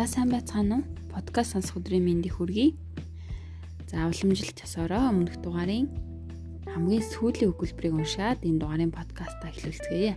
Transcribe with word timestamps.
За 0.00 0.06
сайн 0.08 0.30
байцгаана 0.32 0.80
уу? 0.80 0.84
Подкаст 1.12 1.52
сонсох 1.52 1.76
өдрийн 1.76 2.00
мэндийг 2.00 2.40
хүргэе. 2.40 2.72
За 3.92 4.08
уламжилт 4.08 4.56
ёсороо 4.64 5.12
өмнөх 5.12 5.36
дугаарын 5.44 5.92
хамгийн 6.72 7.04
сүүлийн 7.04 7.52
өгүүлбэрийг 7.52 8.00
уншаад 8.00 8.40
энэ 8.40 8.64
дугаарын 8.64 8.96
подкастаа 8.96 9.52
эхлүүлцгээе. 9.52 10.16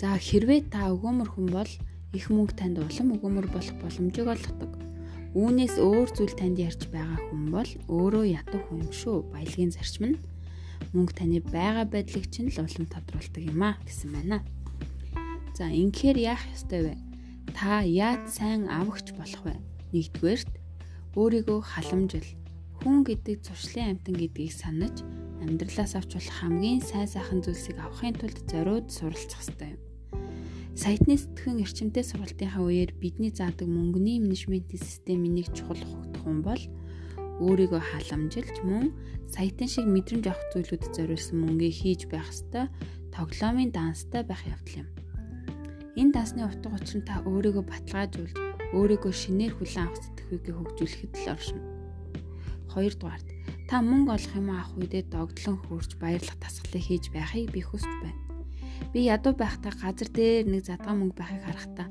За 0.00 0.16
хэрвээ 0.16 0.72
та 0.72 0.96
өгөөмөр 0.96 1.28
хүн 1.28 1.48
бол 1.52 1.72
их 2.16 2.24
мөнгө 2.32 2.56
танд 2.56 2.80
улам 2.80 3.20
өгөөмөр 3.20 3.52
болох 3.52 3.76
боломжийг 3.76 4.32
олгодог. 4.32 4.72
Үүнээс 5.36 5.76
өөр 5.76 6.08
зүйл 6.08 6.40
танд 6.40 6.56
ярьж 6.64 6.88
байгаа 6.88 7.20
хүн 7.28 7.52
бол 7.52 7.70
өөрөө 7.92 8.24
ядуу 8.32 8.64
хүн 8.64 8.88
шүү. 8.96 9.28
Баялагын 9.28 9.76
зарчим 9.76 10.16
нь 10.16 10.22
мөнгө 10.96 11.20
таны 11.20 11.44
байгаа 11.52 11.84
байдлыг 11.84 12.32
чинь 12.32 12.48
л 12.48 12.64
улам 12.64 12.88
тодруулдаг 12.88 13.44
юм 13.44 13.60
а 13.60 13.76
гэсэн 13.84 14.08
байна. 14.08 14.40
За 15.52 15.68
инхээр 15.68 16.16
яах 16.32 16.40
ёстой 16.48 16.80
вэ? 16.88 17.03
Та 17.52 17.84
яаж 17.84 18.32
сайн 18.32 18.70
авахч 18.72 19.12
болох 19.18 19.42
вэ? 19.44 19.54
Нэгдүгээрт 19.92 20.52
өөрийгөө 21.18 21.60
халамжил. 21.60 22.30
Хүн 22.80 23.04
гэдэг 23.04 23.44
зуршлын 23.44 24.00
амтан 24.00 24.14
гэдгийг 24.16 24.52
санаж 24.56 25.04
амьдралаас 25.44 25.94
авч 25.98 26.16
болох 26.16 26.36
хамгийн 26.40 26.80
сайн 26.80 27.08
сайхан 27.10 27.44
зүйлсийг 27.44 27.76
авахын 27.78 28.16
тулд 28.16 28.38
зориуд 28.48 28.88
суралцах 28.88 29.44
ёстой 29.44 29.76
юм. 29.76 29.80
Сайтны 30.74 31.14
сэтгэн 31.14 31.62
эрчимтэй 31.62 32.02
сургалтынхаа 32.02 32.66
үеэр 32.66 32.98
бидний 32.98 33.30
заадаг 33.30 33.68
мөнгөний 33.70 34.18
менежментийн 34.18 34.82
системийн 34.82 35.38
нэг 35.38 35.54
чухал 35.54 35.78
хөгдөх 35.78 36.22
хүн 36.26 36.42
бол 36.42 36.62
өөрийгөө 37.46 37.78
халамжилж 37.78 38.56
мөн 38.66 38.90
саятан 39.30 39.70
шиг 39.70 39.86
мэдрэмж 39.86 40.26
авах 40.26 40.42
зүйлүүдэд 40.50 40.92
зориулсан 40.98 41.38
мөнгөийг 41.46 41.76
хийж 41.78 42.00
байх 42.10 42.26
ёстой 42.26 42.66
тоглоомын 43.14 43.70
данстай 43.70 44.22
байх 44.26 44.42
явдал 44.50 44.82
юм. 44.82 44.88
Энэ 45.94 46.10
дасны 46.10 46.42
утга 46.42 46.74
учир 46.74 46.98
нь 46.98 47.06
та 47.06 47.22
өөрийгөө 47.22 47.64
баталгаажуулж, 47.70 48.34
өөрийгөө 48.74 49.12
шинээр 49.14 49.54
хүлээн 49.54 49.86
авах 49.86 50.02
сэтгэхүйгээ 50.02 50.54
хөгжүүлэхэд 50.58 51.12
л 51.22 51.30
оршино. 51.30 51.62
Хоёрдугаарт 52.74 53.28
та 53.70 53.78
мөнгө 53.78 54.10
олох 54.18 54.34
юм 54.34 54.48
авах 54.50 54.74
үедээ 54.74 55.06
догдлон 55.14 55.58
хөрч 55.62 55.94
баярлах 56.02 56.34
тасгалыг 56.42 56.82
хийж 56.82 57.14
байхыг 57.14 57.46
би 57.54 57.62
хүсэж 57.62 57.94
байна. 58.02 58.22
Би 58.90 59.06
ядуу 59.06 59.38
байхдаа 59.38 59.70
газар 59.70 60.10
дээр 60.10 60.50
нэг 60.50 60.66
задгаан 60.66 60.98
мөнгө 60.98 61.14
байхыг 61.14 61.42
харахтаа 61.46 61.88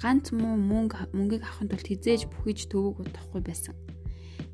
ганц 0.00 0.32
муу 0.32 0.56
мөнгө 0.56 1.12
мөнгийг 1.12 1.44
авахын 1.44 1.68
тулд 1.68 1.88
хизээж 1.92 2.32
бүхийж 2.32 2.72
төвөг 2.72 3.04
утахгүй 3.04 3.44
байсан. 3.44 3.76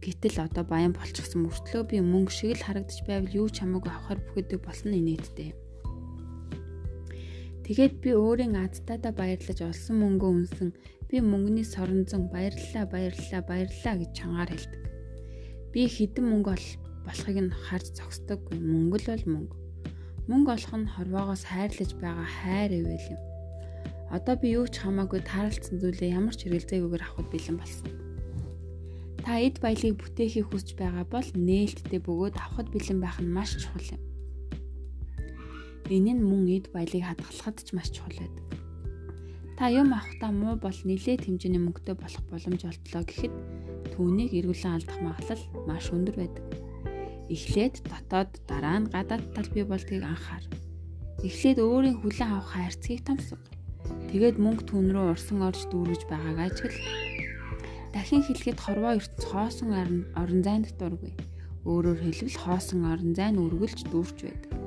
Гэтэл 0.03 0.43
одоо 0.43 0.67
баян 0.67 0.91
болчихсон 0.91 1.47
мөртлөө 1.47 1.83
би 1.87 1.97
мөнгө 2.03 2.35
шиг 2.35 2.59
л 2.59 2.67
харагдаж 2.67 2.99
байвал 3.07 3.31
юу 3.31 3.47
ч 3.47 3.63
хамаагүй 3.63 3.95
авахар 3.95 4.19
бүхэдэг 4.27 4.59
болсон 4.67 4.91
инээдтэй 4.99 5.55
юм. 5.55 5.59
Тэгээд 7.69 8.01
би 8.01 8.17
өөрийн 8.17 8.57
азтаадаа 8.57 9.13
баярлаж 9.13 9.61
олсон 9.61 10.01
мөнгөө 10.01 10.31
үнсэн 10.41 10.69
би 11.05 11.21
мөнгөний 11.21 11.69
соронзон 11.69 12.33
баярлалаа 12.33 12.89
баярлалаа 12.89 13.43
баярлалаа 13.45 13.95
гэж 14.01 14.11
чангаар 14.17 14.51
хэлдэг. 14.57 14.83
Би 15.77 15.85
хэдэн 15.85 16.25
мөнгө 16.33 16.57
болохыг 17.05 17.39
нь 17.45 17.53
харж 17.53 17.93
зогсдоггүй. 17.93 18.57
Мөнгө 18.57 18.97
л 19.05 19.09
бол 19.13 19.25
мөнгө. 19.37 19.57
Мөнгө 20.33 20.51
олох 20.57 20.75
нь 20.81 20.93
хорвоогоос 20.97 21.45
хайрлаж 21.45 21.91
байгаа 22.01 22.29
хайр 22.41 22.73
ивэл 22.73 23.13
юм. 23.13 23.21
Одоо 24.17 24.35
би 24.41 24.49
юу 24.57 24.65
ч 24.65 24.81
хамаагүй 24.81 25.21
таарлцсан 25.29 25.77
зүйлээ 25.77 26.17
ямар 26.17 26.33
ч 26.33 26.49
хэрэгэлзээгүйгээр 26.49 27.05
авахд 27.05 27.29
бэлэн 27.29 27.57
болсон. 27.61 27.89
Та 29.21 29.45
эд 29.45 29.61
баялыг 29.61 30.01
бүтээхийг 30.01 30.49
хүсэж 30.49 30.73
байгаа 30.73 31.05
бол 31.05 31.29
нээлттэй 31.37 32.01
бөгөөд 32.01 32.37
авахд 32.41 32.73
бэлэн 32.73 32.97
байх 33.05 33.21
нь 33.21 33.29
маш 33.29 33.61
чухал 33.61 33.93
юм. 33.93 34.08
Энэ 35.89 36.13
нь 36.21 36.23
мөн 36.23 36.45
эд 36.53 36.67
баялыг 36.69 37.05
хадгалахад 37.09 37.57
ч 37.65 37.73
маш 37.73 37.89
чухал 37.89 38.21
байдаг. 38.21 38.45
Та 39.57 39.73
юм 39.73 39.91
авахдаа 39.97 40.31
муу 40.31 40.55
бол 40.61 40.79
нэлээд 40.85 41.25
хэмжээний 41.25 41.59
мөнгөтэй 41.65 41.97
болох 41.97 42.25
боломж 42.31 42.63
олдлоо 42.69 43.03
гэхэд 43.09 43.35
түүнийг 43.97 44.31
эргүүлэн 44.39 44.77
алдах 44.77 44.99
магадлал 45.01 45.45
маш 45.67 45.91
өндөр 45.91 46.17
байдаг. 46.21 46.45
Эхлээд 47.33 47.75
дотоод 47.89 48.33
дараа 48.47 48.79
нь 48.85 48.91
гадаад 48.93 49.25
тал 49.35 49.49
бий 49.51 49.65
болдгийг 49.67 50.05
анхаар. 50.05 50.45
Эхлээд 51.27 51.59
өөрийн 51.59 51.99
хүлэн 51.99 52.31
авах 52.31 52.55
хайрцгийг 52.55 53.03
томсго. 53.03 53.41
Тэгээд 54.13 54.37
мөнгө 54.39 54.65
түн 54.69 54.93
рүү 54.95 55.17
урсан 55.17 55.41
орж 55.43 55.67
дүүргэж 55.73 56.03
байгааг 56.07 56.39
ажигл. 56.39 56.81
Дахин 57.93 58.23
хэлэхэд 58.23 58.59
хорвоо 58.61 58.93
ертөц 59.01 59.25
хоосон 59.27 59.71
орон 60.15 60.41
зайд 60.47 60.71
дургүй. 60.79 61.13
Өөрөөр 61.67 61.99
хэлбэл 62.05 62.39
хоосон 62.39 62.87
орон 62.87 63.13
зай 63.19 63.33
нь 63.33 63.43
үргэлж 63.43 63.91
дүүрч 63.91 64.19
байдаг. 64.23 64.58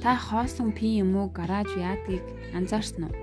Та 0.00 0.16
хоосон 0.16 0.72
пи 0.72 0.96
юм 1.04 1.12
уу 1.20 1.28
гараж 1.28 1.68
яадгийг 1.76 2.24
анзаарсан 2.56 3.12
уу? 3.12 3.14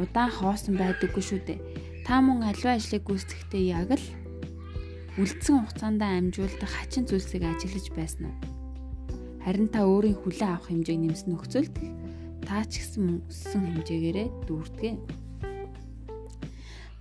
Удаан 0.00 0.32
хоосон 0.32 0.80
байдаггүй 0.80 1.20
шүү 1.20 1.40
дээ. 1.44 1.60
Та 2.08 2.24
мөн 2.24 2.40
аливаа 2.48 2.80
ажлыг 2.80 3.04
гүйцэтгэхдээ 3.04 3.64
яг 3.76 3.90
л 3.92 4.06
үлдсэн 5.20 5.60
хугацаанд 5.60 6.00
амжуулдаг 6.00 6.70
хачин 6.72 7.04
зүйлсийг 7.04 7.44
ажиглаж 7.44 7.86
байсан 7.92 8.32
уу? 8.32 8.36
Харин 9.44 9.68
та 9.68 9.84
өөрийн 9.84 10.16
хүлээн 10.24 10.56
авах 10.56 10.72
хэмжээг 10.72 11.00
нэмсэн 11.04 11.28
нөхцөлд 11.36 11.74
та 12.48 12.64
ч 12.64 12.80
гэсэн 12.80 13.28
өссөн 13.28 13.62
хэмжээгээрээ 13.68 14.28
дүүрдэг. 14.48 14.96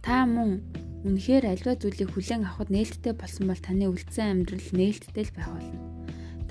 Та 0.03 0.28
мөн 0.28 0.59
үнэхээр 1.08 1.46
аливаа 1.56 1.80
зүйлийг 1.80 2.12
хүлээн 2.12 2.44
авахд 2.44 2.68
нээлттэй 2.74 3.14
болсон 3.16 3.47
бол 3.47 3.62
таны 3.64 3.88
үлдсэн 3.88 4.44
амьдрал 4.44 4.70
нээлттэй 4.75 5.24
л 5.24 5.36
байх 5.40 5.50
болно. 5.56 5.91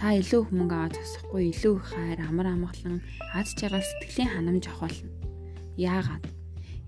Та 0.00 0.16
илүү 0.16 0.40
их 0.48 0.50
мөнгө 0.56 0.72
аваад 0.80 0.96
тосохгүй 0.96 1.52
илүү 1.52 1.74
их 1.76 1.86
хайр 1.92 2.20
амар 2.24 2.48
амгалан 2.48 3.04
аз 3.36 3.52
жаргал 3.52 3.84
сэтгэлийн 3.84 4.32
ханамж 4.32 4.64
авахулна. 4.72 5.12
Яагаад? 5.76 6.24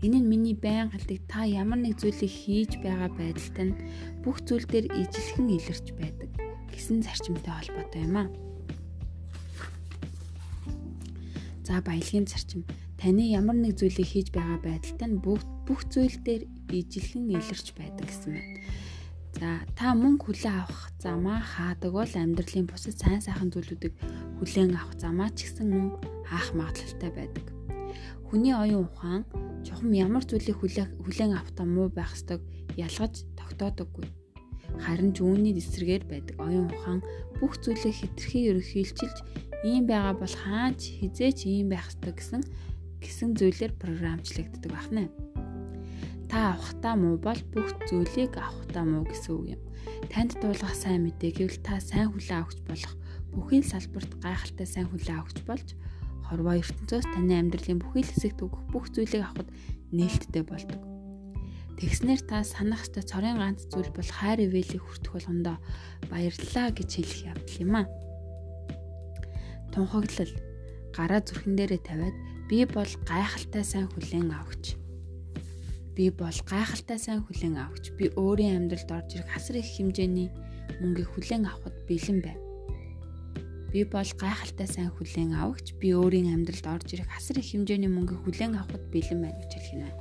Энэ 0.00 0.24
нь 0.24 0.30
миний 0.32 0.56
байн 0.56 0.88
хэлдэг 0.88 1.28
та 1.28 1.44
ямар 1.44 1.76
нэг 1.84 2.00
зүйлийг 2.00 2.32
хийж 2.32 2.80
байгаа 2.80 3.12
байдалтай 3.12 3.68
нь 3.68 3.76
бүх 4.24 4.40
зүйл 4.48 4.64
дээр 4.64 4.88
ижилхэн 4.96 5.44
илэрч 5.44 5.86
байдаг 5.92 6.30
гэсэн 6.72 7.04
зарчимтай 7.04 7.52
холбоотой 7.52 8.00
юм 8.00 8.16
аа. 8.16 8.28
За 11.68 11.84
баялагын 11.84 12.24
зарчим 12.24 12.64
таны 12.96 13.28
ямар 13.28 13.60
нэг 13.60 13.76
зүйлийг 13.76 14.08
хийж 14.08 14.32
байгаа 14.32 14.56
байдалтай 14.64 15.08
нь 15.12 15.20
бүх 15.20 15.44
бүх 15.68 15.84
зүйл 15.92 16.16
дээр 16.24 16.48
ижилхэн 16.72 17.28
илэрч 17.28 17.76
байдаг 17.76 18.08
гэсэн 18.08 18.30
байна. 18.40 18.56
За 19.38 19.64
та 19.78 19.96
мөнгө 19.96 20.28
хүлээн 20.28 20.56
авах 20.60 20.92
замаа 21.00 21.40
хаадаг 21.40 21.92
бол 21.92 22.12
амьдралын 22.12 22.68
бусад 22.68 22.96
сайн 23.00 23.20
сайхан 23.24 23.48
зүйлүүдийг 23.52 23.94
хүлээн 24.38 24.76
авах 24.76 24.94
замаа 25.00 25.30
ч 25.32 25.48
гэсэн 25.48 25.68
мөн 25.72 25.86
хаах 26.28 26.52
магадлалтай 26.52 27.10
байдаг. 27.16 27.46
Хүний 28.28 28.52
оюун 28.52 28.88
ухаан 28.92 29.22
чухам 29.64 29.90
ямар 29.96 30.24
зүйлийг 30.28 30.58
хүлээн 30.60 31.32
авахтаа 31.36 31.66
муу 31.66 31.88
байх 31.88 32.12
ёстойг 32.12 32.44
ялгаж 32.76 33.24
тогтоодоггүй. 33.38 34.06
Харин 34.84 35.12
ч 35.16 35.24
үүний 35.24 35.56
эсрэгээр 35.56 36.04
байдаг 36.08 36.36
оюун 36.40 36.68
ухаан 36.72 37.00
бүх 37.40 37.56
зүйлийг 37.60 37.96
хитрхи 37.98 38.48
ерөнхийлчилж 38.48 39.18
ийм 39.64 39.84
байгаа 39.86 40.14
бол 40.16 40.34
хаач 40.44 40.80
хизээч 41.00 41.46
ийм 41.46 41.68
байх 41.70 41.88
ёстой 41.92 42.12
гэсэн 42.16 42.42
гэсэн 43.02 43.28
зүйлээр 43.38 43.72
програмчлагддаг 43.82 44.70
байна 44.70 45.10
та 46.32 46.56
авахтаа 46.56 46.96
муу 46.96 47.20
бол 47.20 47.36
бүх 47.52 47.76
зүйлийг 47.84 48.40
авахтаа 48.40 48.88
муу 48.88 49.04
гэсэн 49.04 49.32
үг 49.36 49.46
юм. 49.52 49.62
Танд 50.08 50.32
дуулах 50.40 50.72
сайн 50.72 51.04
мэдээ 51.04 51.44
гэвэл 51.44 51.60
та 51.60 51.76
сайн 51.76 52.08
хүлээн 52.08 52.40
авахч 52.40 52.64
болох 52.64 52.94
бүхий 53.36 53.60
л 53.60 53.68
салбарт 53.68 54.16
гайхалтай 54.24 54.64
сайн 54.64 54.88
хүлээн 54.88 55.20
авахч 55.20 55.38
болж 55.44 55.68
хорвоо 56.24 56.56
ертөнцөөс 56.56 57.04
таны 57.12 57.36
амьдралын 57.36 57.84
бүхий 57.84 58.00
л 58.00 58.12
хэсэгт 58.16 58.40
өгөх 58.48 58.64
бүх 58.72 58.88
зүйлийг 58.96 59.28
авахд 59.28 59.52
нээлттэй 59.92 60.40
болдог. 60.48 60.80
Тэгснэр 61.76 62.20
та 62.24 62.40
санах 62.48 62.80
ёстой 62.80 63.04
цорын 63.04 63.36
ганц 63.36 63.68
зүйл 63.68 63.92
бол 63.92 64.08
хайр 64.08 64.48
ивэлийг 64.48 64.80
хүртэх 64.80 65.12
болгондоо 65.12 65.60
баярлалаа 66.08 66.72
гэж 66.72 66.90
хэлэх 66.96 67.28
явдал 67.28 67.60
юм 67.60 67.72
а. 67.76 67.84
Тунхаглал 69.68 70.32
гараа 70.96 71.20
зүрхэн 71.20 71.60
дээрээ 71.60 71.82
тавиад 71.84 72.16
би 72.48 72.64
бол 72.64 72.88
гайхалтай 73.04 73.64
сайн 73.68 73.92
хүлээн 73.92 74.32
авахч 74.32 74.80
Би 75.92 76.08
бол 76.08 76.32
гайхалтай 76.48 76.96
сайн 76.96 77.20
хүлээн 77.20 77.56
авахч. 77.60 77.92
Би 78.00 78.08
өөрийн 78.16 78.64
амьдралд 78.64 78.88
орж 78.88 79.20
ирэх 79.20 79.28
хасар 79.28 79.60
их 79.60 79.68
хэмжээний 79.76 80.32
мөнгийг 80.80 81.08
хүлээн 81.12 81.44
авахд 81.44 81.76
бэлэн 81.84 82.18
байна. 82.24 82.40
Би 83.68 83.84
бол 83.84 84.10
гайхалтай 84.16 84.68
сайн 84.68 84.88
хүлээн 84.96 85.36
авахч. 85.36 85.76
Би 85.76 85.92
өөрийн 85.92 86.32
амьдралд 86.32 86.64
орж 86.64 86.88
ирэх 86.96 87.12
хасар 87.12 87.44
их 87.44 87.52
хэмжээний 87.52 87.92
мөнгийг 87.92 88.24
хүлээн 88.24 88.56
авахд 88.56 88.88
бэлэн 88.88 89.20
байна 89.20 89.36
гэж 89.44 89.52
хэлэх 89.52 89.72
юм 89.76 89.80
байна. 89.84 90.00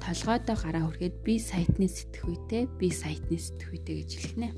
Толгойдоо 0.00 0.56
гараа 0.56 0.84
хүргээд 0.88 1.16
би 1.28 1.34
сайтны 1.36 1.84
сэтгхүйтэй, 1.84 2.64
би 2.80 2.88
сайтны 2.88 3.36
сэтгхүйтэй 3.36 3.94
гэж 4.00 4.10
хэлэх 4.16 4.36
нэ. 4.40 4.48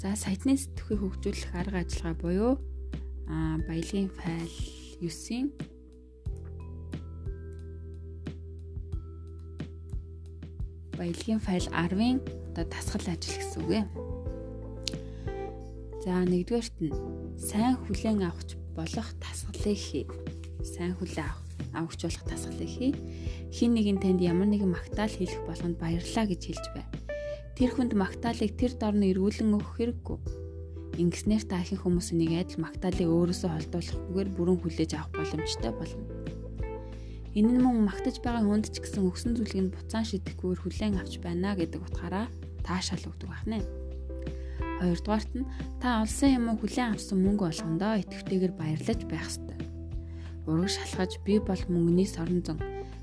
За 0.00 0.16
сайтны 0.16 0.56
сэтгхүй 0.56 0.96
хөгжүүлэх 0.96 1.52
арга 1.52 1.84
ажиллагаа 1.84 2.16
буюу 2.16 2.52
а 3.28 3.60
баялагын 3.68 4.08
файл 4.08 4.56
9-ийн 5.04 5.52
баялагын 10.98 11.40
файл 11.40 11.68
10-ын 11.70 12.18
одоо 12.56 12.64
дасгал 12.72 13.06
ажил 13.12 13.36
гэсэн 13.36 13.60
үг 13.62 13.72
юм. 13.84 13.88
За 16.02 16.24
нэгдүгээрт 16.24 16.76
нь 16.80 16.94
сайн 17.36 17.76
хүлээн 17.84 18.24
авахч 18.24 18.56
болох 18.72 19.08
дасгалыг 19.20 19.76
хий. 19.76 20.04
Сайн 20.64 20.96
хүлээн 20.96 21.28
авах. 21.28 21.46
авахч 21.76 22.00
болох 22.04 22.24
тасгалыг 22.24 22.68
хий. 22.68 22.92
Хин 23.52 23.74
нэгэн 23.76 24.00
танд 24.00 24.20
ямар 24.20 24.48
нэгэн 24.48 24.72
магтаал 24.72 25.12
хийх 25.12 25.36
болгонд 25.44 25.76
баярлалаа 25.76 26.26
гэж 26.28 26.42
хэлж 26.46 26.66
бай. 26.72 26.86
Тэр 27.56 27.70
хүнд 27.72 27.92
магтаалыг 27.96 28.52
тэр 28.56 28.72
дорн 28.80 29.04
эргүүлэн 29.04 29.56
өгөх 29.56 29.76
хэрэггүй. 29.76 30.18
Ингэснээр 31.00 31.44
та 31.44 31.60
ихэнх 31.60 31.84
хүмүүс 31.84 32.16
нэг 32.16 32.32
адил 32.40 32.64
магтаалыг 32.64 33.08
өөрөөсөө 33.08 33.50
холдуулахгүйгээр 33.52 34.28
бүрэн 34.32 34.58
хүлээж 34.60 34.90
авах 34.96 35.12
боломжтой 35.12 35.72
болно. 35.76 36.15
Энэ 37.36 37.52
нь 37.52 37.60
мөн 37.60 37.84
магтаж 37.84 38.24
байгаа 38.24 38.48
хүнд 38.48 38.72
ч 38.72 38.80
гэсэн 38.80 39.04
өгсөн 39.04 39.36
зүйлийг 39.36 39.68
буцаан 39.76 40.08
шидэхгүйгээр 40.08 40.60
хүлээн 40.64 40.96
авч 40.96 41.20
байна 41.20 41.52
гэдэг 41.52 41.84
утгаараа 41.84 42.32
таашаал 42.64 43.12
өгдөг 43.12 43.28
байна. 43.28 43.60
Хоёрдугаарт 44.80 45.30
нь 45.36 45.44
та 45.76 46.00
олсон 46.00 46.32
юм 46.32 46.48
уу 46.48 46.56
хүлээн 46.56 46.96
авсан 46.96 47.20
мөнгө 47.20 47.44
болгондоо 47.44 48.00
идэвхтэйгээр 48.00 48.54
баярлаж 48.56 49.00
байх 49.04 49.28
ёстой. 49.28 49.58
Ураг 50.48 50.72
шалгаж 50.72 51.12
би 51.28 51.36
бол 51.36 51.62
мөнгөний 51.68 52.08
сорон 52.08 52.40
зон 52.40 52.56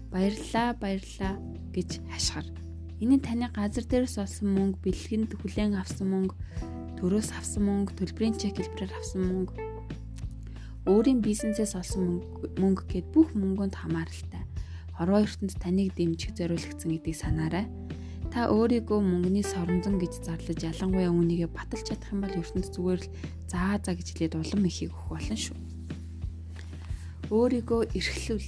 баярлаа 0.09 0.73
баярлаа 0.81 1.37
гэж 1.69 2.01
хашгир. 2.09 2.49
Энэ 3.05 3.21
нь 3.21 3.25
таны 3.25 3.53
газар 3.53 3.85
дээрээс 3.85 4.17
олсон 4.17 4.49
мөнгө, 4.49 4.81
бэлгэнд 4.81 5.31
хүлээн 5.37 5.77
авсан 5.77 6.09
мөнгө, 6.09 6.33
төрөөс 6.97 7.29
авсан 7.37 7.69
мөнгө, 7.69 7.97
төлбөрийн 8.01 8.37
чек 8.37 8.57
хэлбэрээр 8.57 8.93
авсан 8.97 9.21
мөнгө, 9.27 9.53
өөрийн 10.83 11.23
бизнесээс 11.23 11.79
олсон 11.79 12.19
мөнгө 12.59 12.83
гэд 12.91 13.07
бүх 13.15 13.31
мөнгөнд 13.31 13.71
хамааралтай. 13.71 14.43
Хорвоо 14.99 15.23
ертөнд 15.23 15.55
таныг 15.55 15.95
дэмжих 15.95 16.35
зориулагдсан 16.35 16.91
гэдгийг 16.91 17.17
санаарай. 17.23 17.65
Та 18.27 18.51
өөрийгөө 18.51 18.99
мөнгөний 18.99 19.47
соронзон 19.47 19.95
гэж 19.95 20.27
зарлаж 20.27 20.59
ялангуяа 20.59 21.07
үүнийгээ 21.07 21.49
баталж 21.55 21.87
чадах 21.87 22.11
юм 22.11 22.27
бол 22.27 22.35
ертөнд 22.35 22.67
зүгээр 22.75 22.99
л 22.99 23.11
заа 23.47 23.79
заа 23.79 23.95
гэж 23.95 24.07
хэлээд 24.11 24.35
улам 24.35 24.67
ихийг 24.67 24.91
өгөх 24.91 25.07
болно 25.07 25.37
шүү. 25.39 25.57
Өөрийгөө 27.31 27.81
эрхлүүл. 27.95 28.47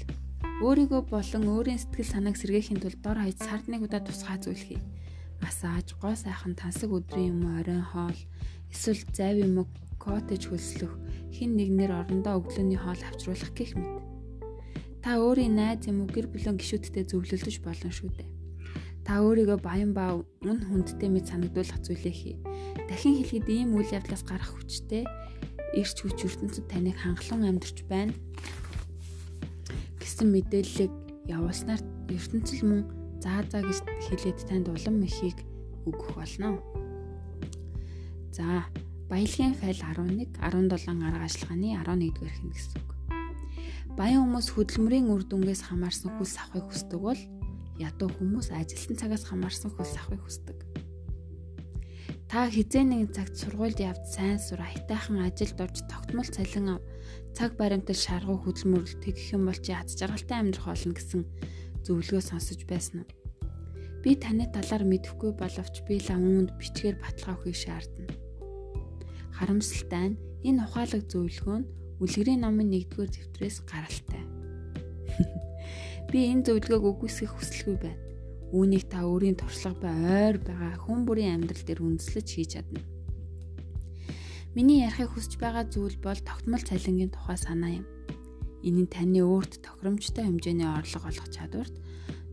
Өөрийгөө 0.59 1.01
болон 1.07 1.43
өөрийн 1.55 1.79
сэтгэл 1.79 2.11
санааг 2.19 2.35
сэргээхийн 2.35 2.81
тулд 2.83 2.99
дор 2.99 3.15
хаяж 3.21 3.39
сард 3.39 3.65
нэг 3.71 3.87
удаа 3.87 4.03
тусгай 4.03 4.41
зүйлхий. 4.43 4.81
Массаж, 5.39 5.95
гоо 6.01 6.15
сайхан 6.17 6.57
тансаг 6.57 6.91
өдрийн 6.91 7.31
юм 7.31 7.59
оройн 7.59 7.85
хоол, 7.85 8.19
эсвэл 8.73 9.03
зайв 9.13 9.39
юм 9.45 9.63
коттеж 9.99 10.49
хөлслөх, 10.49 10.93
хин 11.31 11.55
нэгнэр 11.59 11.91
орондоо 11.91 12.39
өглөөний 12.39 12.79
хоол 12.79 13.01
авчруулах 13.03 13.51
гэх 13.55 13.75
мэт. 13.75 14.03
Та 15.03 15.21
өөрийн 15.21 15.55
найз 15.55 15.85
юм 15.85 16.03
уу 16.03 16.09
гэр 16.09 16.31
бүлийн 16.31 16.57
гишүүдтэй 16.57 17.05
зөвлөлдөж 17.05 17.61
болно 17.61 17.91
шүү 17.93 18.09
дээ. 18.15 18.29
Та 19.05 19.21
өөрийгөө 19.21 19.59
баян 19.61 19.93
ба 19.93 20.17
үн 20.41 20.59
хүндтэй 20.65 21.09
мэд 21.13 21.29
санагдуулах 21.29 21.79
зүйлээ 21.85 22.15
хий. 22.15 22.35
Дахин 22.89 23.21
хэлэхэд 23.21 23.47
ийм 23.53 23.77
үйл 23.77 23.93
явдлаас 23.93 24.25
гарах 24.25 24.49
хүчтэй 24.57 25.05
эрч 25.77 25.97
хүч 26.01 26.25
ертөнцид 26.25 26.65
таныг 26.65 26.97
хангалуун 26.97 27.45
амьдарч 27.45 27.85
байна 27.85 28.13
гэсэн 30.15 30.31
мэдээллийг 30.31 30.93
явуулснаар 31.27 31.81
ертөнцөл 32.07 32.63
мөн 32.63 32.81
заа 33.19 33.43
заа 33.51 33.65
гэж 33.67 33.83
хэлээд 34.07 34.39
танд 34.47 34.71
улам 34.71 35.03
ихийг 35.03 35.43
өгөх 35.83 36.15
болно. 36.15 36.61
За, 38.31 38.63
баялагын 39.09 39.53
файл 39.53 39.79
11, 39.79 40.33
17 40.41 41.05
арга 41.05 41.25
ажиллагааны 41.29 41.77
11-р 41.77 42.31
хэн 42.33 42.49
гэсэн 42.49 42.75
үг. 42.81 42.89
Баян 43.93 44.25
хүмүүс 44.25 44.47
хөдөлмөрийн 44.51 45.07
үр 45.13 45.23
дүнгээс 45.29 45.69
хамаарсан 45.69 46.17
хүс 46.17 46.35
авахыг 46.41 46.65
хүсдэг 46.67 46.99
бол 46.99 47.21
ядуу 47.79 48.09
хүмүүс 48.17 48.49
ажилтан 48.51 48.97
цагаас 48.97 49.23
хамаарсан 49.29 49.71
хөлс 49.71 49.95
авахыг 49.95 50.23
хүсдэг. 50.25 50.57
Та 52.25 52.49
хизээ 52.49 52.83
нэгэн 52.83 53.13
цагт 53.13 53.37
сургуульд 53.37 53.79
явж 53.79 54.03
сайн 54.09 54.41
сур 54.41 54.59
аятайхан 54.59 55.21
ажилд 55.23 55.61
орж 55.61 55.85
тогтмол 55.85 56.25
цалин 56.25 56.75
ав 56.75 56.83
цаг 57.37 57.53
баримтал 57.55 57.95
шаргуу 57.95 58.41
хөдөлмөрлөлт 58.41 59.05
тэгэх 59.05 59.37
юм 59.37 59.45
бол 59.45 59.59
чи 59.61 59.71
аз 59.71 59.93
жаргалтай 59.93 60.41
амьдрах 60.41 60.65
болно 60.65 60.97
гэсэн 60.97 61.21
зөвлөгөө 61.85 62.21
сонсож 62.25 62.59
байсан 62.65 63.05
уу? 63.05 63.09
Би 64.01 64.17
таны 64.17 64.49
талаар 64.49 64.83
мэдэхгүй 64.83 65.31
боловч 65.37 65.85
би 65.85 66.01
л 66.01 66.09
үүнд 66.09 66.57
бичгээр 66.57 66.97
баталгаа 66.99 67.37
өгөхийг 67.37 67.55
шаардна. 67.55 68.24
Харамсалтай 69.35 70.15
нь 70.15 70.19
энэ 70.47 70.63
ухаалаг 70.63 71.03
зөвлөгөө 71.11 71.57
нь 71.59 71.69
үлгэрийн 71.99 72.41
номын 72.43 72.71
1-р 72.71 73.09
дэвтрээс 73.11 73.67
гаралтай. 73.67 74.23
Би 76.09 76.31
энэ 76.31 76.43
зөвлөгөөг 76.47 77.03
үгүйсгэх 77.03 77.35
хүсэлгүй 77.35 77.77
байна. 77.83 78.03
Үүнийг 78.55 78.87
та 78.87 79.03
өөрийн 79.03 79.35
туршлага 79.35 79.79
ба 79.83 79.91
ойр 79.91 80.37
байгаа 80.39 80.79
хүн 80.79 81.03
бүрийн 81.03 81.35
амьдрал 81.35 81.63
дээр 81.67 81.83
үндэслэж 81.83 82.27
хийж 82.31 82.49
чадна. 82.55 82.81
Миний 84.55 84.87
ярихыг 84.87 85.11
хүсэж 85.11 85.35
байгаа 85.35 85.67
зүйл 85.67 85.99
бол 85.99 86.19
тогтмол 86.23 86.63
цалингийн 86.63 87.11
тухай 87.11 87.35
санаа 87.35 87.83
юм. 87.83 87.85
Энэ 88.63 88.87
нь 88.87 88.91
таны 88.91 89.19
өөрт 89.19 89.59
тохиромжтой 89.59 90.23
хэмжээний 90.23 90.63
орлого 90.63 91.11
олох 91.11 91.27
чадварт 91.27 91.75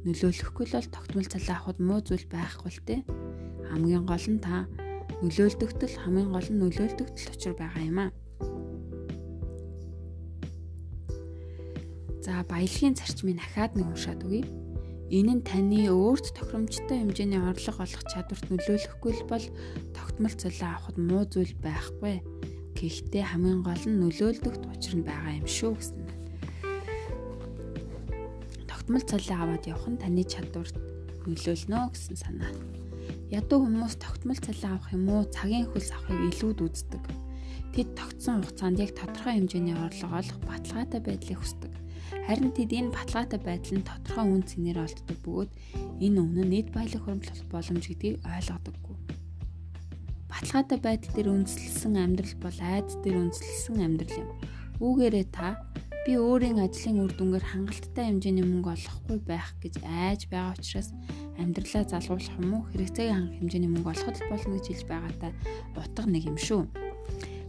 нөлөөлөхгүй 0.06 0.66
л 0.70 0.94
тогтмол 0.94 1.26
цалин 1.26 1.50
авахд 1.58 1.78
муу 1.82 1.98
зүйл 1.98 2.26
байхгүй 2.30 2.70
л 2.70 2.80
те. 2.86 2.96
Хамгийн 3.70 4.06
гол 4.06 4.26
нь 4.30 4.38
та 4.38 4.70
нөлөөлдөгтөл 5.22 5.94
хамгийн 6.02 6.34
гол 6.34 6.48
нь 6.50 6.58
нөлөөлдөгтөл 6.58 7.30
учир 7.30 7.54
байгаа 7.54 7.82
юм 7.86 7.98
аа. 8.02 8.10
За 12.26 12.42
баялагын 12.50 12.98
зарчмыг 12.98 13.38
дахиад 13.38 13.78
нэг 13.78 13.86
уншаад 13.86 14.26
үгэй. 14.26 14.42
Энэ 15.14 15.32
нь 15.38 15.46
таны 15.46 15.86
өөрт 15.94 16.34
тохиромжтой 16.34 16.98
хэмжээний 17.06 17.38
орлого 17.38 17.86
олох 17.86 18.02
чадварт 18.10 18.46
нөлөөлөхгүй 18.50 19.12
л 19.14 19.24
бол 19.30 19.46
тогтмол 19.94 20.34
цалин 20.34 20.66
авахд 20.74 20.96
муу 20.98 21.22
зүйл 21.30 21.54
байхгүй. 21.62 22.18
Гэхдээ 22.74 23.22
хамгийн 23.22 23.62
гол 23.62 23.84
нь 23.86 24.00
нөлөөлдөгт 24.02 24.62
учир 24.74 24.94
нь 24.98 25.06
байгаа 25.06 25.38
юм 25.38 25.46
шүү 25.46 25.72
гэсэн. 25.78 26.02
Тогтмол 28.66 29.04
цалин 29.06 29.38
аваад 29.38 29.64
явах 29.70 29.86
нь 29.86 30.02
таны 30.02 30.24
чадварт 30.26 30.74
нөлөөлнө 31.30 31.94
гэсэн 31.94 32.16
санаа. 32.18 32.81
Ядуу 33.32 33.64
хүмүүс 33.64 33.96
тогтмол 33.96 34.36
цалин 34.36 34.76
авах 34.76 34.92
юм 34.92 35.08
уу, 35.08 35.24
цагийн 35.24 35.64
хөлс 35.64 35.88
авахыг 35.96 36.36
илүүд 36.36 36.58
үздэг. 36.68 37.00
Тэд 37.72 37.88
тогтсон 37.96 38.44
хугацаанд 38.44 38.84
яг 38.84 38.92
тодорхой 38.92 39.40
хэмжээний 39.40 39.72
орлого 39.72 40.20
олох 40.20 40.38
баталгаатай 40.44 41.00
байдлыг 41.00 41.40
хүсдэг. 41.40 41.72
Харин 42.28 42.52
тэд 42.52 42.76
энэ 42.76 42.92
баталгаатай 42.92 43.40
байдал 43.40 43.72
нь 43.80 43.88
тодорхой 43.88 44.24
үн 44.28 44.44
цэнээр 44.44 44.84
олддог 44.84 45.18
бөгөөд 45.24 45.50
энэ 46.04 46.20
өмнө 46.20 46.44
нийт 46.44 46.68
баялаг 46.76 47.00
хуримтлах 47.08 47.40
боломж 47.48 47.84
гэдгийг 47.88 48.20
ойлгодоггүй. 48.20 48.96
Баталгаатай 50.28 50.78
байдал 50.84 51.12
дээр 51.16 51.28
үндэслэлсэн 51.32 51.94
амьдрал 51.96 52.36
бол 52.36 52.58
айдас 52.60 52.96
дээр 53.00 53.16
үндэслэлсэн 53.16 53.76
амьдрал 53.80 54.20
юм. 54.20 54.30
Үүгээрээ 54.76 55.26
та 55.32 55.56
би 56.04 56.20
өөрийн 56.20 56.60
ажлын 56.60 57.00
үр 57.00 57.12
дүнгээр 57.16 57.46
хангалттай 57.48 58.04
хэмжээний 58.12 58.44
мөнгө 58.44 58.76
олохгүй 58.76 59.18
байх 59.24 59.56
гэж 59.64 59.80
айж 59.86 60.28
байгаа 60.28 60.52
учраас 60.52 60.92
амьдралаа 61.40 61.84
залгуулах 61.88 62.36
юм 62.40 62.50
уу 62.52 62.62
хэрэгцээг 62.72 63.10
хангах 63.12 63.36
хэмжээний 63.40 63.70
мөнгө 63.72 63.92
олоход 63.92 64.16
болно 64.28 64.56
гэж 64.56 64.66
хэлж 64.68 64.84
байгаатай 64.88 65.32
утга 65.76 66.04
нэг 66.08 66.24
юм 66.28 66.38
шүү. 66.38 66.62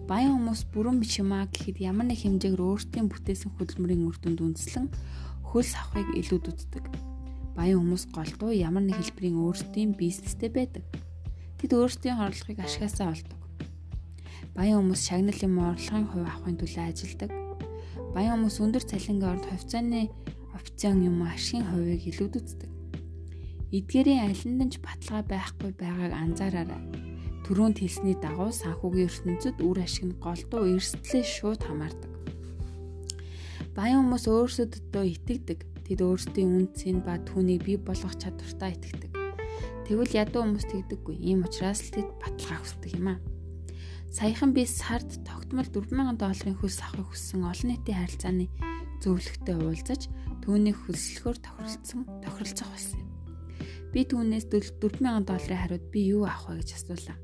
Баян 0.08 0.36
хүмүүс 0.36 0.62
бүрэн 0.76 1.00
биш 1.00 1.20
юм 1.24 1.32
а 1.32 1.48
гэхэд 1.48 1.80
ямар 1.80 2.12
нэг 2.12 2.20
хэмжээгээр 2.24 2.60
өөртөө 2.60 3.04
бүтээсэн 3.08 3.52
хөдөлмөрийн 3.56 4.04
үр 4.04 4.18
дүнд 4.20 4.40
үндэслэн 4.44 4.88
хөлс 5.48 5.74
авахыг 5.80 6.10
илүүд 6.20 6.46
үздэг. 6.52 6.86
Баян 7.56 7.80
хүмүүс 7.80 8.12
голдуу 8.12 8.52
ямар 8.52 8.84
нэг 8.84 9.00
хэлбэрийн 9.00 9.40
өөртөө 9.40 9.96
бизнестэй 9.96 10.52
байдаг. 10.52 10.84
Тэд 11.56 11.72
өөрсдийн 11.72 12.20
орлогыг 12.20 12.60
ашигаасаа 12.60 13.16
олдог. 13.16 13.40
Баян 14.52 14.84
хүмүүс 14.84 15.02
шагнал 15.08 15.40
юм 15.40 15.56
орлогын 15.64 16.10
хувь 16.12 16.28
авахын 16.28 16.60
төлөө 16.60 16.84
ажилладаг. 16.84 17.32
Баян 18.12 18.44
хүмүүс 18.44 18.58
өндөр 18.60 18.84
цалингийн 18.84 19.32
орд 19.40 19.46
хувьцааны 19.48 20.12
опцион 20.52 21.00
юм 21.08 21.24
ашигын 21.24 21.64
хувийг 21.72 22.04
илүүд 22.12 22.34
үздэг. 22.44 22.83
Эдгээрийн 23.74 24.30
алинд 24.30 24.60
нь 24.62 24.72
ч 24.72 24.78
баталгаа 24.86 25.26
байхгүй 25.26 25.72
байгааг 25.74 26.14
анзаараарай 26.14 26.82
Төрөнд 27.44 27.84
хэлсний 27.84 28.16
дагуу 28.16 28.56
санхүүгийн 28.56 29.12
ертөнцид 29.12 29.58
үр 29.60 29.84
ашиг 29.84 30.08
нь 30.08 30.20
голдуу 30.24 30.64
эрсдлээ 30.64 31.26
шууд 31.28 31.60
хамаардаг. 31.68 32.12
Баян 33.76 34.08
хүмүүс 34.08 34.32
өөрсдөдөө 34.32 35.04
итгэдэг. 35.12 35.60
Тэд 35.84 36.00
өөрсдийн 36.08 36.50
үн 36.56 36.68
цэн 36.72 37.04
ба 37.04 37.20
түүнийг 37.20 37.68
бий 37.68 37.76
болгох 37.76 38.16
чадвартай 38.16 38.80
итгэдэг. 38.80 39.12
Тэгвэл 39.84 40.16
ядуу 40.16 40.48
хүмүүс 40.48 40.72
тэгдэггүй. 40.72 41.20
Ийм 41.20 41.44
учраас 41.44 41.84
л 41.84 41.92
тэд 42.00 42.08
баталгаа 42.24 42.64
хүсдэг 42.64 42.92
юм 42.96 43.08
аа. 43.12 43.20
Саяхан 44.08 44.56
би 44.56 44.64
сард 44.64 45.12
тогтмол 45.28 45.68
4000 45.68 46.16
долларын 46.16 46.56
хөлс 46.64 46.80
авахыг 46.80 47.12
хүссэн 47.12 47.44
олон 47.44 47.76
нийтийн 47.76 48.00
харилцааны 48.00 48.48
зөвлөгтэй 49.04 49.58
уулзаж 49.60 50.08
түүнийг 50.48 50.80
хөлслөхөөр 50.80 51.38
тохиролцсон 51.44 52.08
тохиролцох 52.24 52.72
болсон 52.72 53.04
юм. 53.04 53.13
Би 53.94 54.02
түүнээс 54.10 54.50
4000 54.50 55.30
долларын 55.30 55.62
хариуд 55.62 55.86
би 55.94 56.10
юу 56.10 56.26
авах 56.26 56.50
вэ 56.50 56.66
гэж 56.66 56.70
асуулаа 56.82 57.18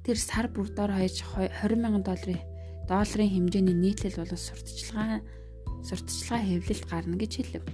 тэр 0.00 0.16
сар 0.16 0.48
бүр 0.48 0.72
дор 0.72 0.90
хаяж 0.96 1.20
20 1.20 1.76
сая 1.76 2.00
долларын 2.00 2.40
долларын 2.88 3.30
хэмжээний 3.30 3.76
нийтлэл 3.76 4.18
болон 4.18 4.40
сурталчилгаа 4.40 5.20
сурталчилгаа 5.84 6.40
хэвлэлд 6.40 6.84
гарна 6.90 7.16
гэж 7.20 7.32
хэлв. 7.36 7.64